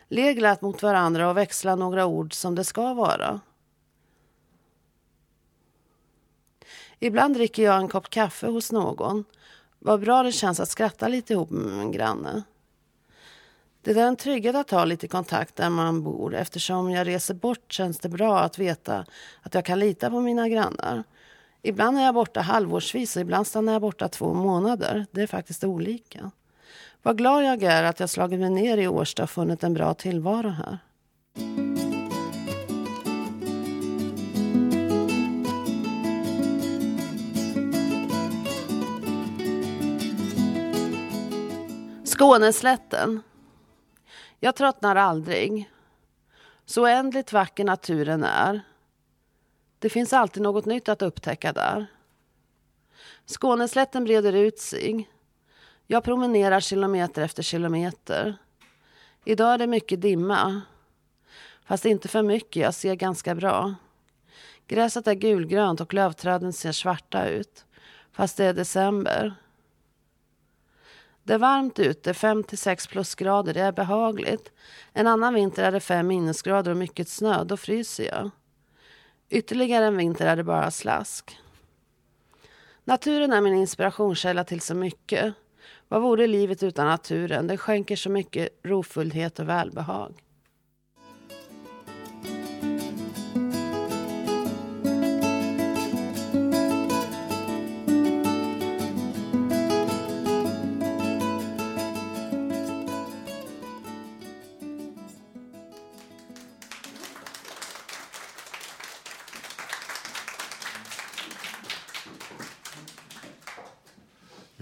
[0.08, 3.40] Ler glatt mot varandra och växlar några ord som det ska vara.
[6.98, 9.24] Ibland dricker jag en kopp kaffe hos någon.
[9.78, 12.42] Vad bra det känns att skratta lite ihop med min granne.
[13.82, 16.34] Det är en trygghet att ha lite kontakt där man bor.
[16.34, 19.06] Eftersom jag reser bort känns det bra att veta
[19.42, 21.04] att jag kan lita på mina grannar.
[21.62, 25.06] Ibland är jag borta halvårsvis och ibland stannar jag borta två månader.
[25.10, 26.30] Det är faktiskt olika.
[27.02, 29.94] Vad glad jag är att jag slagit mig ner i Årsta och funnit en bra
[29.94, 30.78] tillvaro här.
[42.14, 43.22] Skåneslätten.
[44.40, 45.70] Jag tröttnar aldrig.
[46.64, 48.60] Så oändligt vacker naturen är.
[49.78, 51.86] Det finns alltid något nytt att upptäcka där.
[53.26, 55.08] Skåneslätten breder ut sig.
[55.86, 58.36] Jag promenerar kilometer efter kilometer.
[59.24, 60.60] Idag är det mycket dimma.
[61.64, 63.74] Fast inte för mycket, jag ser ganska bra.
[64.66, 67.64] Gräset är gulgrönt och lövträden ser svarta ut.
[68.12, 69.34] Fast det är december.
[71.24, 73.54] Det är varmt ute, 5-6 plusgrader.
[73.54, 74.52] Det är behagligt.
[74.92, 77.44] En annan vinter är det 5 minusgrader och mycket snö.
[77.44, 78.30] Då fryser jag.
[79.28, 81.38] Ytterligare en vinter är det bara slask.
[82.84, 85.34] Naturen är min inspirationskälla till så mycket.
[85.88, 87.46] Vad vore livet utan naturen?
[87.46, 90.23] Den skänker så mycket rofullhet och välbehag.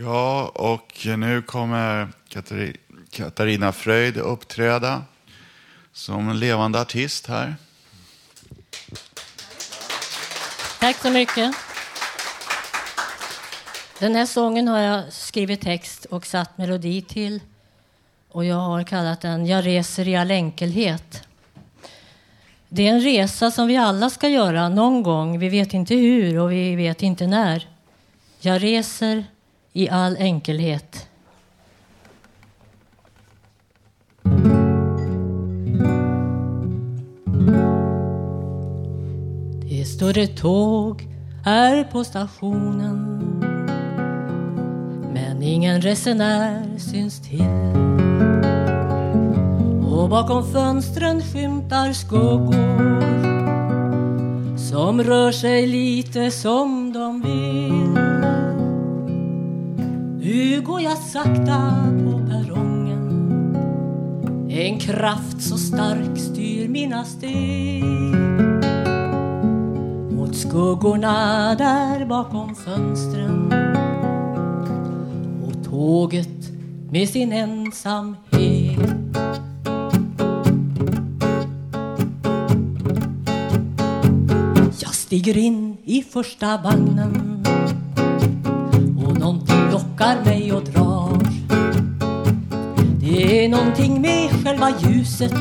[0.02, 2.08] Ja, och nu kommer
[3.10, 5.02] Katarina Fröjd uppträda
[5.92, 7.54] som en levande artist här.
[10.80, 11.54] Tack så mycket.
[13.98, 17.40] Den här sången har jag skrivit text och satt melodi till.
[18.28, 21.22] Och jag har kallat den Jag reser i all enkelhet.
[22.68, 25.38] Det är en resa som vi alla ska göra någon gång.
[25.38, 27.68] Vi vet inte hur och vi vet inte när.
[28.40, 29.24] Jag reser
[29.72, 31.08] i all enkelhet.
[39.60, 41.02] Det står ett tåg
[41.44, 43.18] här på stationen
[45.14, 47.46] men ingen resenär syns till.
[49.92, 53.02] Och bakom fönstren skymtar skuggor
[54.56, 57.61] som rör sig lite som de vill.
[60.32, 63.06] Nu går jag sakta på perrongen.
[64.50, 67.84] En kraft så stark styr mina steg.
[70.10, 73.52] Mot skuggorna där bakom fönstren.
[75.46, 76.52] Och tåget
[76.90, 78.78] med sin ensamhet.
[84.80, 87.31] Jag stiger in i första vagnen
[90.02, 91.18] lockar mig och drar.
[93.00, 95.32] Det är någonting med själva ljuset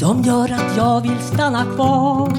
[0.00, 2.32] som gör att jag vill stanna kvar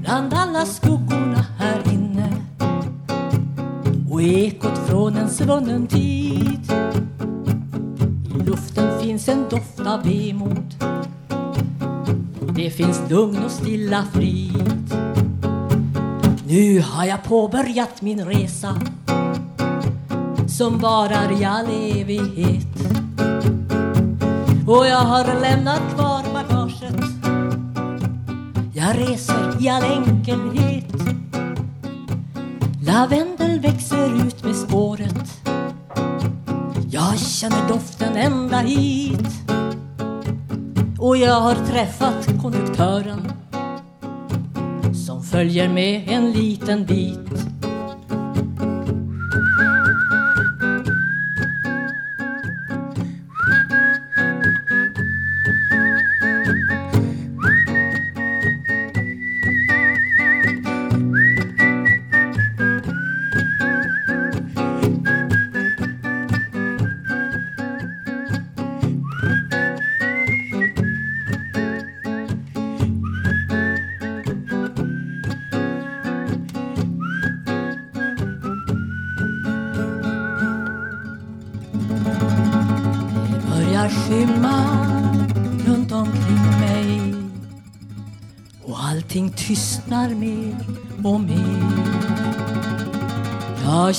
[0.00, 2.32] bland alla skuggorna här inne
[4.10, 6.72] och ekot från en svunnen tid.
[8.34, 10.74] I luften finns en doft av vemod
[12.54, 14.81] det finns lugn och stilla frid.
[16.52, 18.80] Nu har jag påbörjat min resa
[20.48, 22.66] som varar i all evighet.
[24.66, 27.04] Och jag har lämnat kvar bagaget.
[28.74, 30.92] Jag reser i all enkelhet.
[32.86, 35.48] Lavendel växer ut med spåret.
[36.90, 39.28] Jag känner doften ända hit.
[40.98, 43.32] Och jag har träffat konduktören
[45.32, 47.21] följer med en liten bit.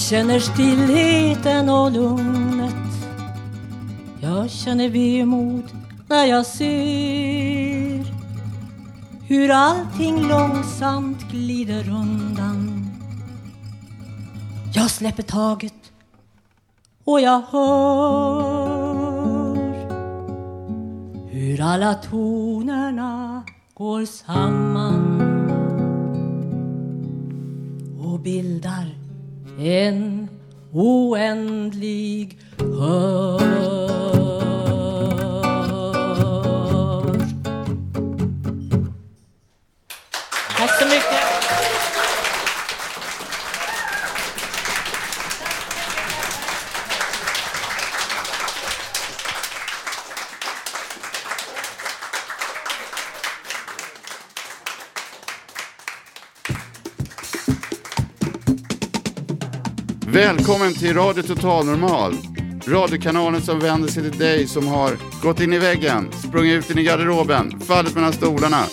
[0.10, 2.74] Känner stillheten och lugnet.
[4.22, 5.64] Jag känner vemod
[6.08, 8.06] när jag ser
[9.28, 12.90] hur allting långsamt glider undan.
[14.74, 15.92] Jag släpper taget
[17.04, 18.34] och jag hör
[21.30, 23.44] hur alla tonerna
[23.74, 25.22] går samman
[28.00, 28.93] och bildar
[29.60, 30.30] en
[30.72, 32.38] oändlig
[32.80, 34.23] hör.
[60.14, 62.14] Välkommen till Radio Total Normal.
[62.68, 66.78] Radiokanalen som vänder sig till dig som har gått in i väggen, sprungit ut in
[66.78, 68.64] i garderoben, fallit mellan stolarna.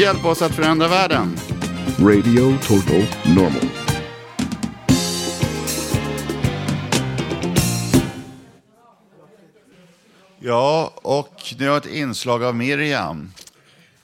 [0.00, 1.36] Hjälp oss att förändra världen.
[1.98, 3.68] Radio Total Normal.
[10.38, 13.32] Ja, och nu har ett inslag av Miriam.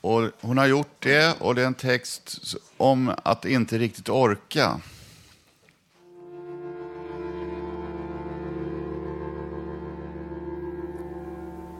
[0.00, 4.80] Och hon har gjort det och det är en text om att inte riktigt orka.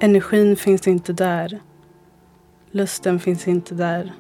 [0.05, 1.61] Energin finns inte där.
[2.71, 4.13] Lusten finns inte där.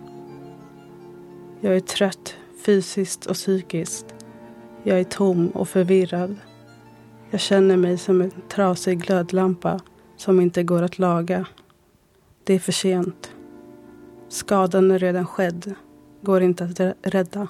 [1.61, 4.14] Jag är trött fysiskt och psykiskt.
[4.82, 6.37] Jag är tom och förvirrad.
[7.30, 9.80] Jag känner mig som en trasig glödlampa
[10.16, 11.47] som inte går att laga.
[12.45, 13.32] Det är för sent.
[14.28, 15.74] Skadan är redan skedd.
[16.22, 17.49] Går inte att rädda.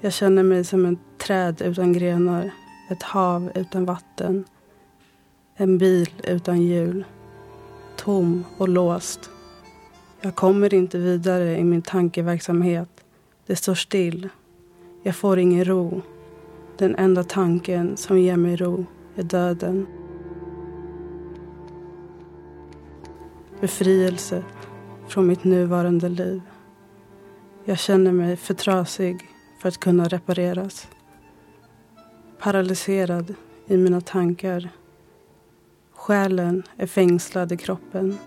[0.00, 2.50] Jag känner mig som ett träd utan grenar.
[2.90, 4.44] Ett hav utan vatten.
[5.58, 7.04] En bil utan hjul.
[7.96, 9.30] Tom och låst.
[10.20, 12.88] Jag kommer inte vidare i min tankeverksamhet.
[13.46, 14.28] Det står still.
[15.02, 16.02] Jag får ingen ro.
[16.78, 19.86] Den enda tanken som ger mig ro är döden.
[23.60, 24.44] Befrielse
[25.08, 26.40] från mitt nuvarande liv.
[27.64, 29.28] Jag känner mig för trasig
[29.60, 30.88] för att kunna repareras.
[32.38, 33.34] Paralyserad
[33.66, 34.70] i mina tankar.
[36.06, 38.18] Själen är fängslad i kroppen.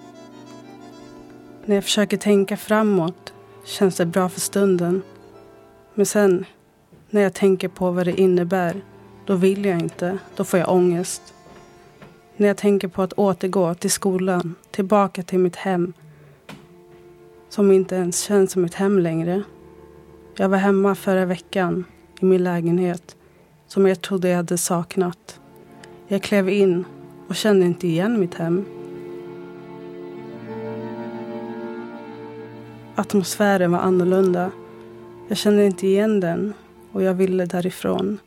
[1.65, 3.33] När jag försöker tänka framåt
[3.65, 5.01] känns det bra för stunden.
[5.93, 6.45] Men sen,
[7.09, 8.81] när jag tänker på vad det innebär,
[9.25, 10.17] då vill jag inte.
[10.35, 11.33] Då får jag ångest.
[12.37, 15.93] När jag tänker på att återgå till skolan, tillbaka till mitt hem
[17.49, 19.43] som inte ens känns som ett hem längre.
[20.35, 21.85] Jag var hemma förra veckan
[22.19, 23.15] i min lägenhet
[23.67, 25.39] som jag trodde jag hade saknat.
[26.07, 26.85] Jag klev in
[27.29, 28.65] och kände inte igen mitt hem.
[32.95, 34.51] Atmosfären var annorlunda.
[35.27, 36.53] Jag kände inte igen den
[36.91, 38.19] och jag ville därifrån.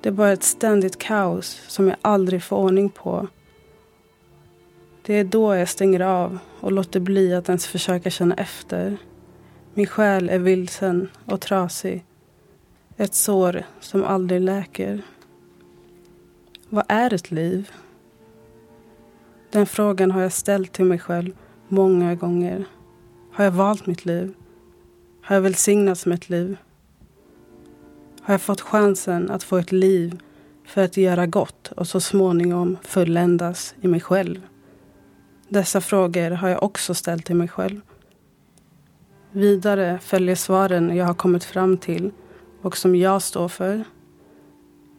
[0.00, 3.26] Det är bara ett ständigt kaos som jag aldrig får ordning på.
[5.02, 8.96] Det är då jag stänger av och låter bli att ens försöka känna efter.
[9.74, 12.04] Min själ är vilsen och trasig.
[12.96, 15.02] Ett sår som aldrig läker.
[16.76, 17.70] Vad är ett liv?
[19.50, 21.32] Den frågan har jag ställt till mig själv
[21.68, 22.64] många gånger.
[23.32, 24.34] Har jag valt mitt liv?
[25.22, 26.56] Har jag välsignats med ett liv?
[28.20, 30.20] Har jag fått chansen att få ett liv
[30.66, 34.40] för att göra gott och så småningom fulländas i mig själv?
[35.48, 37.80] Dessa frågor har jag också ställt till mig själv.
[39.32, 42.10] Vidare följer svaren jag har kommit fram till
[42.62, 43.84] och som jag står för.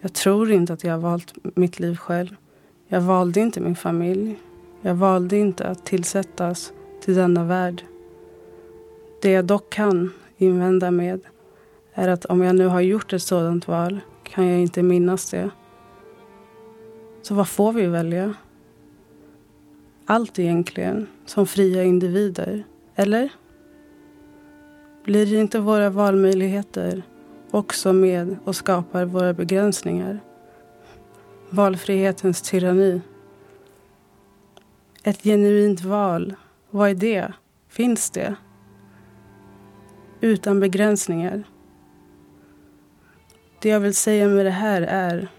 [0.02, 2.36] Jag tror inte att jag har valt mitt liv själv.
[2.88, 4.40] Jag valde inte min familj.
[4.82, 7.84] Jag valde inte att tillsättas till denna värld.
[9.22, 11.22] Det jag dock kan invända med
[11.94, 15.50] är att om jag nu har gjort ett sådant val kan jag inte minnas det.
[17.22, 18.34] Så vad får vi välja?
[20.06, 22.64] Allt egentligen, som fria individer.
[22.96, 23.30] Eller?
[25.04, 27.04] Blir inte våra valmöjligheter
[27.52, 30.20] också med och skapar våra begränsningar?
[31.50, 33.02] Valfrihetens tyranni.
[35.04, 36.36] Ett genuint val,
[36.70, 37.34] vad är det?
[37.70, 38.36] Finns det?
[40.22, 41.44] Utan begränsningar.
[43.62, 45.30] Det jag vill säga med det här är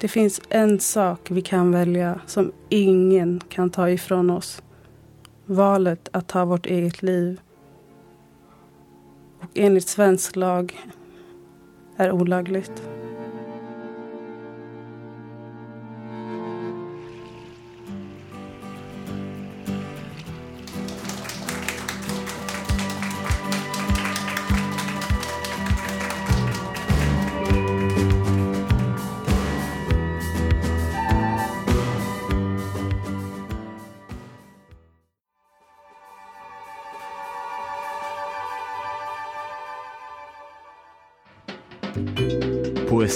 [0.00, 4.62] det finns en sak vi kan välja som ingen kan ta ifrån oss.
[5.46, 7.40] Valet att ta vårt eget liv.
[9.40, 10.86] Och enligt svensk lag
[11.96, 12.82] är olagligt.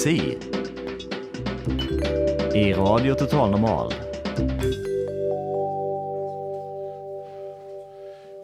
[0.05, 0.39] Poesi
[2.55, 3.95] i Radio Total Normal.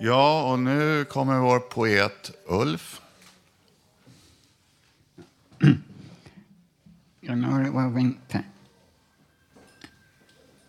[0.00, 3.00] Ja, och nu kommer vår poet Ulf.
[7.20, 8.42] Januari var vinter.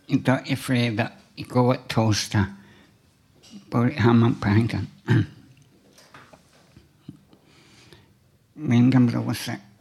[0.06, 2.46] Idag är fredag, igår torsdag.
[3.70, 4.86] Bor i Hammarbyhöjden.
[8.54, 9.71] vindblåser ja,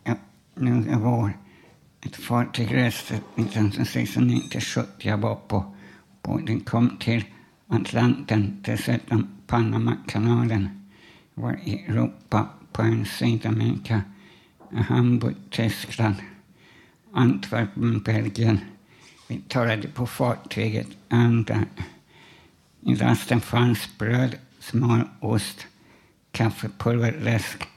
[0.56, 1.38] nu var vår.
[2.06, 4.88] Ett fartyg reste 1969 till 70.
[4.98, 5.76] Jag var på,
[6.22, 7.26] på den kom till
[7.68, 10.70] Atlanten, dessutom Panamakanalen.
[11.36, 14.02] Jag var i Europa på en Sydamerika,
[14.72, 16.16] Hamburg, Tyskland,
[17.14, 18.60] Antwerpen, Belgien.
[19.28, 21.64] Vi talade på fartyget andra.
[22.82, 25.68] I lasten fanns bröd, smalost,
[26.32, 27.68] kaffepulver, läsk,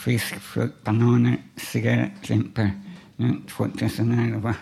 [0.00, 2.70] fisk, frukt, bananer, cigarettlimpor.
[3.16, 4.54] Nu 2011.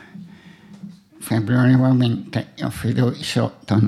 [1.21, 2.45] Februari var vinter.
[2.57, 3.83] Jag fyllde år 28.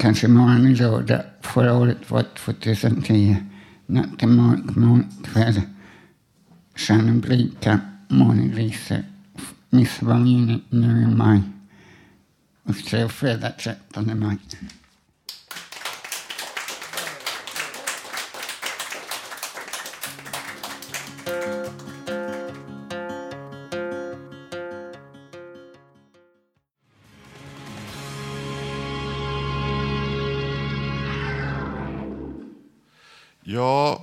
[0.00, 1.22] Kanske imorgon är lördag.
[1.40, 3.36] Förra året var 2010.
[3.86, 5.60] Natt mörk, mörk kväll.
[6.74, 9.04] Stjärnor blinkar, månen lyser.
[9.70, 10.18] Midsommar
[10.70, 11.42] nu i maj.
[12.62, 14.38] Och så är fredag 13 maj.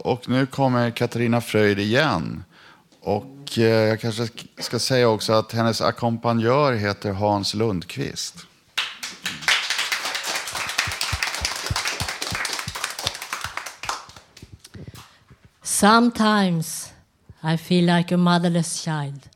[0.05, 2.43] Och nu kommer Katarina Fröjd igen.
[3.01, 4.27] Och eh, jag kanske
[4.59, 8.35] ska säga också att hennes ackompanjör heter Hans Lundqvist.
[15.63, 16.93] Sometimes
[17.53, 19.34] I feel like a motherless child.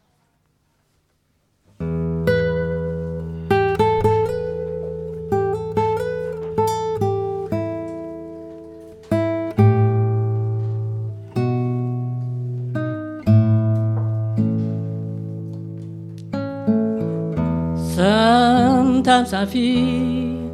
[19.29, 20.49] Sometimes I feel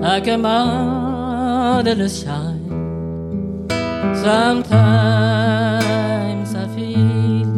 [0.00, 2.60] like a motherless child.
[4.22, 4.70] Sometimes
[6.54, 7.48] I feel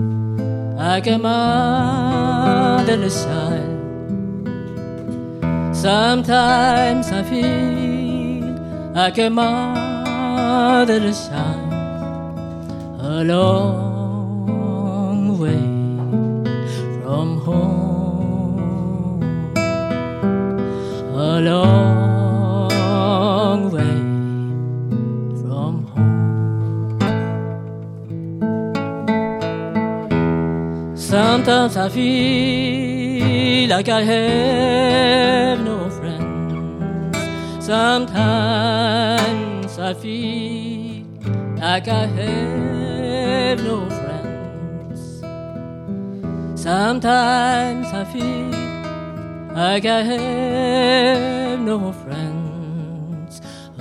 [0.74, 3.76] like a motherless child.
[5.76, 8.56] Sometimes I feel
[8.94, 11.72] like a motherless child.
[13.02, 13.87] A long
[31.98, 37.16] feel like I have no friends.
[37.70, 41.04] Sometimes I feel
[41.64, 44.98] like I have no friends.
[46.68, 48.50] Sometimes I feel
[49.60, 53.32] like I have no friends.
[53.78, 53.80] A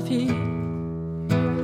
[0.00, 0.34] feel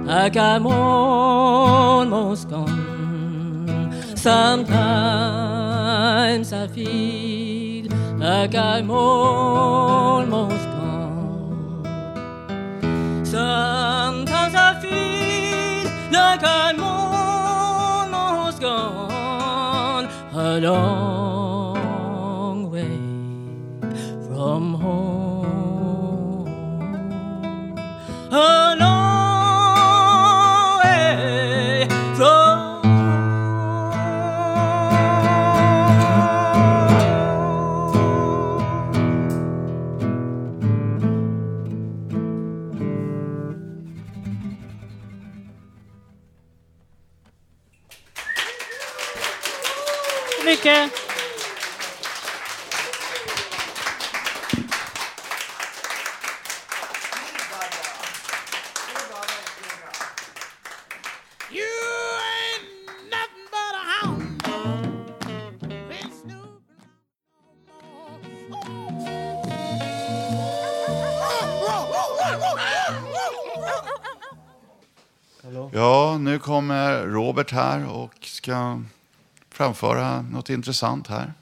[0.07, 3.93] like I'm almost gone.
[4.17, 4.73] Sometimes
[6.53, 7.87] I feel
[8.17, 11.85] like I'm almost gone.
[13.25, 20.09] Sometimes I feel like I'm almost gone.
[79.61, 81.33] Framföra något intressant här.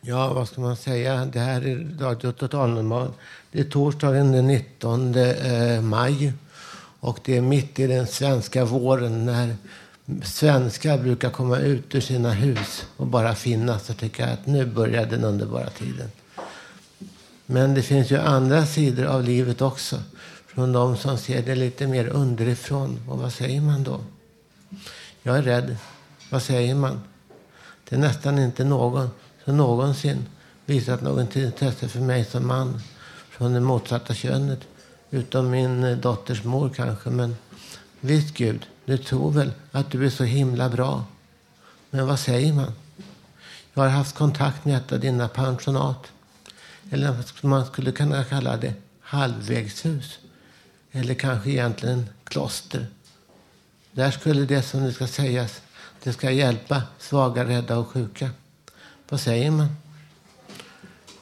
[0.00, 1.24] Ja, vad ska man säga?
[1.24, 3.12] Det här är Radio Totalnormal.
[3.52, 6.32] Det är torsdagen den 19 eh, maj.
[7.00, 9.56] Och det är mitt i den svenska våren när
[10.22, 15.06] svenskar brukar komma ut ur sina hus och bara finnas och tycka att nu börjar
[15.06, 16.10] den underbara tiden.
[17.46, 19.96] Men det finns ju andra sidor av livet också.
[20.46, 23.00] Från de som ser det lite mer underifrån.
[23.08, 24.00] Och vad säger man då?
[25.22, 25.76] Jag är rädd.
[26.30, 27.00] Vad säger man?
[27.88, 29.10] Det är nästan inte någon
[29.44, 30.26] som någonsin
[30.66, 32.80] visat något intresse för mig som man
[33.30, 34.60] från det motsatta könet.
[35.10, 37.10] Utom min eh, dotters mor kanske.
[37.10, 37.36] Men
[38.00, 41.04] visst Gud, du tror väl att du är så himla bra.
[41.90, 42.72] Men vad säger man?
[43.74, 46.12] Jag har haft kontakt med ett av dina pensionat.
[46.90, 47.14] Eller
[47.46, 50.18] man skulle kunna kalla det halvvägshus.
[50.92, 52.86] Eller kanske egentligen kloster.
[53.92, 55.60] Där skulle det som nu ska sägas,
[56.02, 58.30] det ska hjälpa svaga, rädda och sjuka.
[59.08, 59.68] Vad säger man?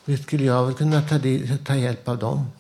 [0.05, 1.19] Visst skulle jag väl kunna ta,
[1.65, 2.51] ta hjälp av dem.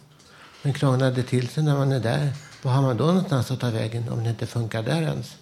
[0.62, 3.60] Men krånglar det till sig när man är där, vad har man då någonstans att
[3.60, 5.36] ta vägen om det inte funkar där ens?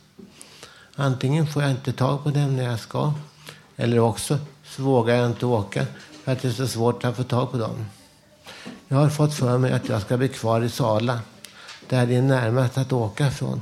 [0.97, 3.13] Antingen får jag inte tag på dem när jag ska,
[3.77, 5.87] eller också så vågar jag inte åka
[6.25, 7.87] för att det är så svårt att få tag på dem.
[8.89, 11.21] Jag har fått för mig att jag ska bli kvar i Sala,
[11.89, 13.61] där det är närmast att åka från,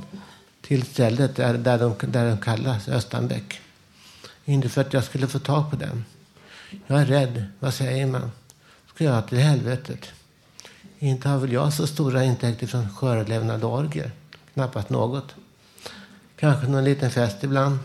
[0.67, 3.61] till stället där, där, de, där de kallas Östanbäck.
[4.45, 6.05] Inte för att jag skulle få tag på dem.
[6.87, 7.43] Jag är rädd.
[7.59, 8.31] Vad säger man?
[8.95, 10.07] Ska jag till helvetet?
[10.99, 14.11] Inte har väl jag så stora intäkter från skörlevnad och orger.
[14.53, 15.35] Knappast något.
[16.39, 17.79] Kanske någon liten fest ibland.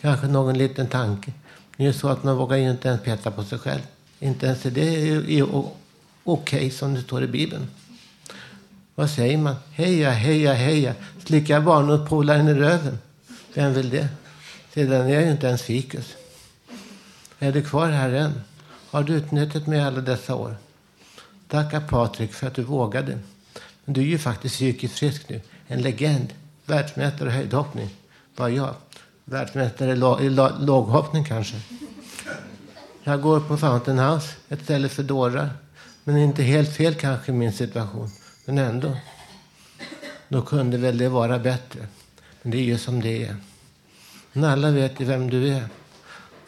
[0.00, 1.32] Kanske någon liten tanke.
[1.76, 3.82] Det är ju så att man vågar ju inte ens peta på sig själv.
[4.18, 5.64] Inte ens det är ju är
[6.24, 7.66] okej som det står i Bibeln.
[9.00, 9.56] Vad säger man?
[9.72, 10.94] Heja, heja, heja.
[11.24, 12.98] Slicka barnåtpolaren i röven.
[13.54, 14.08] Vem vill det?
[14.74, 16.14] Sedan är jag ju inte ens fikus.
[17.38, 18.42] Är du kvar här än?
[18.90, 20.56] Har du utnyttjat mig alla dessa år?
[21.48, 23.18] Tacka Patrik för att du vågade.
[23.84, 25.40] Men du är ju faktiskt psykiskt frisk nu.
[25.66, 26.28] En legend.
[26.66, 27.88] Världsmästare i höjdhoppning.
[28.36, 28.74] Vad jag.
[29.24, 29.92] Världsmästare
[30.24, 30.30] i,
[30.64, 31.56] låghoppning kanske.
[33.04, 35.50] Jag går på Fountain House, ett ställe för dårar.
[36.04, 38.10] Men inte helt fel kanske i min situation.
[38.50, 38.96] Men ändå.
[40.28, 41.86] Då kunde väl det vara bättre.
[42.42, 43.36] Men det är ju som det är.
[44.32, 45.64] Men alla vet ju vem du är.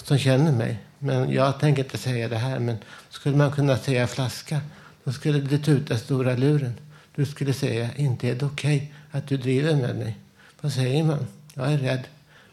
[0.03, 0.79] Som känner mig.
[0.99, 2.59] Men jag tänker inte säga det här.
[2.59, 2.77] Men
[3.11, 4.61] skulle man kunna säga flaska.
[5.05, 6.75] Då skulle det tuta stora luren.
[7.15, 10.19] Du skulle säga, inte är det okej att du driver med mig.
[10.61, 11.27] Vad säger man?
[11.55, 12.03] Jag är rädd.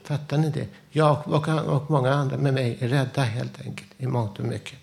[0.03, 0.67] Fattar ni det?
[0.89, 3.89] Jag och, och många andra med mig är rädda helt enkelt.
[3.97, 4.79] I mångt och mycket.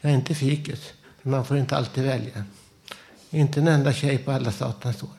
[0.00, 0.92] Jag är inte fikus.
[1.22, 2.44] Men man får inte alltid välja.
[3.34, 5.10] Inte en enda tjej på alla satans år.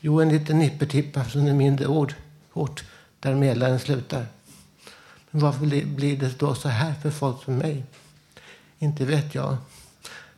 [0.00, 2.14] Jo, en liten nippertippa från en mindre ord,
[2.52, 2.84] ort
[3.20, 4.26] där medlaren slutar.
[5.30, 7.84] Men varför blir det då så här för folk som mig?
[8.78, 9.56] Inte vet jag.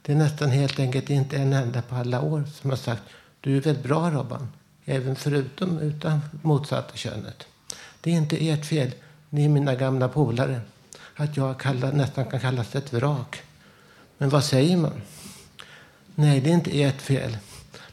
[0.02, 3.02] Det är nästan helt enkelt inte en enda på alla år som har sagt
[3.40, 4.48] du är väl bra Robban,
[4.84, 7.46] även förutom utan motsatta könet.
[8.00, 8.94] Det är inte ert fel,
[9.30, 10.60] ni är mina gamla polare,
[11.14, 13.42] att jag kallar, nästan kan kallas ett vrak.
[14.18, 15.00] Men vad säger man?
[16.14, 17.36] Nej, det är inte ert fel.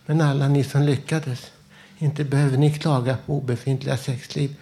[0.05, 1.51] Men alla ni som lyckades,
[1.97, 4.55] inte behöver ni klaga på obefintliga sexliv.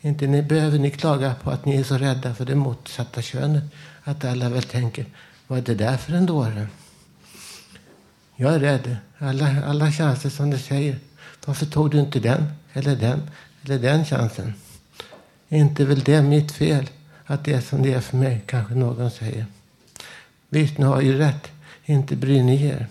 [0.00, 3.64] Inte ni behöver ni klaga på att ni är så rädda för det motsatta könet.
[4.04, 5.06] Att alla väl tänker,
[5.46, 6.68] vad är det där för en dåre?
[8.36, 8.96] Jag är rädd.
[9.18, 10.98] Alla, alla chanser som du säger.
[11.44, 13.30] Varför tog du inte den, eller den,
[13.62, 14.54] eller den chansen?
[15.48, 16.90] Är inte väl det mitt fel?
[17.26, 19.46] Att det är som det är för mig, kanske någon säger.
[20.48, 21.50] Visst, ni har ju rätt.
[21.84, 22.86] Inte bryr ni er.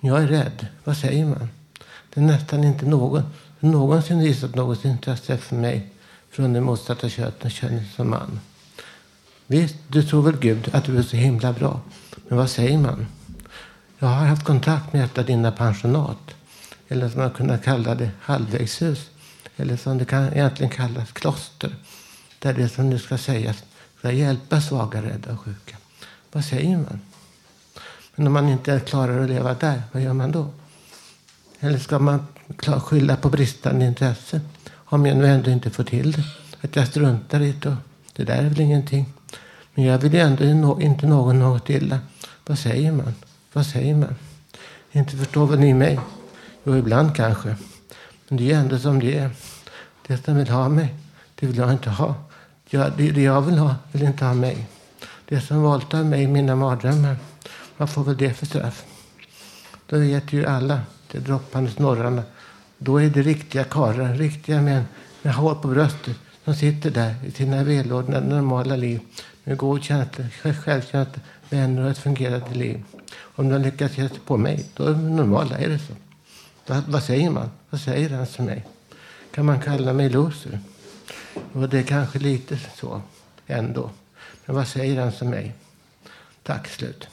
[0.00, 0.66] Jag är rädd.
[0.84, 1.48] Vad säger man?
[2.14, 3.22] Det är nästan inte någon
[3.60, 5.86] som någonsin visat något intresse för mig
[6.30, 8.40] från det motsatta könet könet som man.
[9.46, 11.80] Visst, du tror väl Gud att du är så himla bra.
[12.28, 13.06] Men vad säger man?
[13.98, 16.34] Jag har haft kontakt med ett av dina pensionat.
[16.88, 19.10] Eller som man kunde kalla det halvvägshus.
[19.56, 21.74] Eller som det kan egentligen kallas kloster.
[22.38, 23.64] Där det som nu ska sägas
[23.98, 25.76] ska hjälpa svaga, rädda och sjuka.
[26.32, 27.00] Vad säger man?
[28.18, 30.46] Men om man inte klarar att leva där, vad gör man då?
[31.60, 32.26] Eller ska man
[32.82, 34.40] skylla på bristande intresse?
[34.74, 36.24] Om jag nu ändå inte får till det.
[36.60, 37.68] Att jag struntar i det.
[37.68, 37.76] och
[38.16, 39.12] Det där är väl ingenting.
[39.74, 41.98] Men jag vill ju ändå inte någon något illa.
[42.46, 43.14] Vad säger man?
[43.52, 44.14] Vad säger man?
[44.92, 46.00] Inte förstår väl ni mig?
[46.64, 47.56] Jo, ibland kanske.
[48.28, 49.30] Men det är ju ändå som det är.
[50.06, 50.94] Det som vill ha mig,
[51.34, 52.14] det vill jag inte ha.
[52.70, 54.66] Jag, det, det jag vill ha vill inte ha mig.
[55.28, 57.16] Det som våldtar mig mina mardrömmar,
[57.78, 58.84] vad får väl det för straff?
[59.86, 62.22] Då vet ju alla, det droppande snorrarna.
[62.78, 64.84] Då är det riktiga karlar, riktiga män
[65.22, 69.00] med hår på bröstet som sitter där i sina välordnade normala liv
[69.44, 71.06] med god känsla, självkänsla,
[71.50, 72.84] vänner och ett fungerande liv.
[73.20, 75.58] Om de lyckas ge sig på mig, då är de normala.
[75.58, 75.92] Är det så?
[76.66, 77.50] Vad, vad säger man?
[77.70, 78.66] Vad säger han till mig?
[79.30, 80.60] Kan man kalla mig loser?
[81.52, 83.02] Och det är kanske lite så
[83.46, 83.90] ändå.
[84.46, 85.54] Men vad säger han till mig?
[86.42, 87.08] Tack, slut.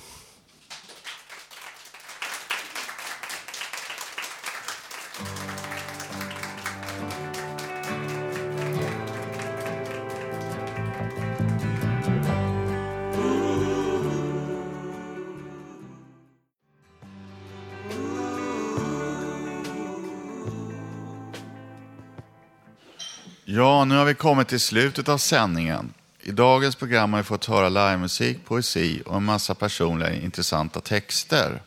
[23.47, 25.93] Ja, nu har vi kommit till slutet av sändningen.
[26.21, 31.61] I dagens program har vi fått höra livemusik, poesi och en massa personliga intressanta texter.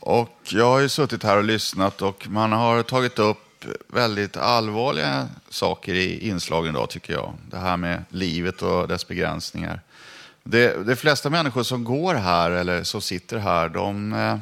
[0.00, 5.28] Och jag har ju suttit här och lyssnat och man har tagit upp väldigt allvarliga
[5.48, 7.32] saker i inslagen idag tycker jag.
[7.50, 9.80] Det här med livet och dess begränsningar.
[10.42, 14.38] Det, de flesta människor som går här eller som sitter här, de eh,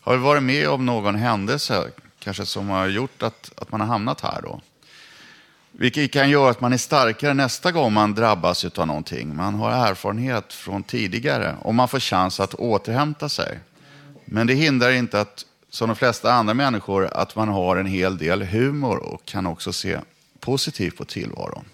[0.00, 4.20] har varit med om någon händelse kanske som har gjort att, att man har hamnat
[4.20, 4.60] här då.
[5.80, 9.36] Vilket kan göra att man är starkare nästa gång man drabbas av någonting.
[9.36, 13.58] Man har erfarenhet från tidigare och man får chans att återhämta sig.
[14.24, 18.18] Men det hindrar inte att, som de flesta andra människor, att man har en hel
[18.18, 19.98] del humor och kan också se
[20.40, 21.64] positivt på tillvaron.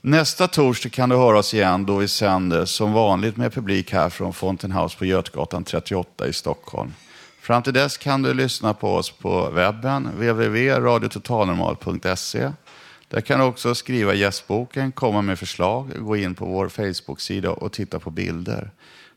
[0.00, 4.10] Nästa torsdag kan du höra oss igen då vi sänder som vanligt med publik här
[4.10, 6.92] från Fountain House på Götgatan 38 i Stockholm.
[7.40, 12.50] Fram till dess kan du lyssna på oss på webben, www.radiototalnormal.se.
[13.10, 17.72] Där kan du också skriva gästboken, komma med förslag, gå in på vår Facebook-sida och
[17.72, 18.70] titta på bilder.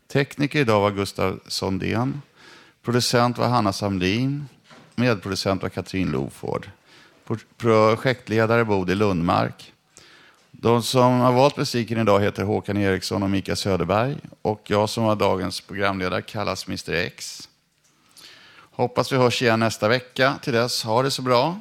[0.08, 2.22] Tekniker idag var Gustav Sondén.
[2.84, 4.46] Producent var Hanna Samlin.
[4.96, 6.70] Medproducent var Katrin Loford.
[7.58, 9.74] Projektledare Bodil Lundmark.
[10.52, 14.18] De som har valt musiken idag heter Håkan Eriksson och Mika Söderberg.
[14.42, 17.50] Och jag som var dagens programledare kallas Mr X.
[18.72, 20.36] Hoppas vi hörs igen nästa vecka.
[20.42, 21.60] Till dess, ha det så bra.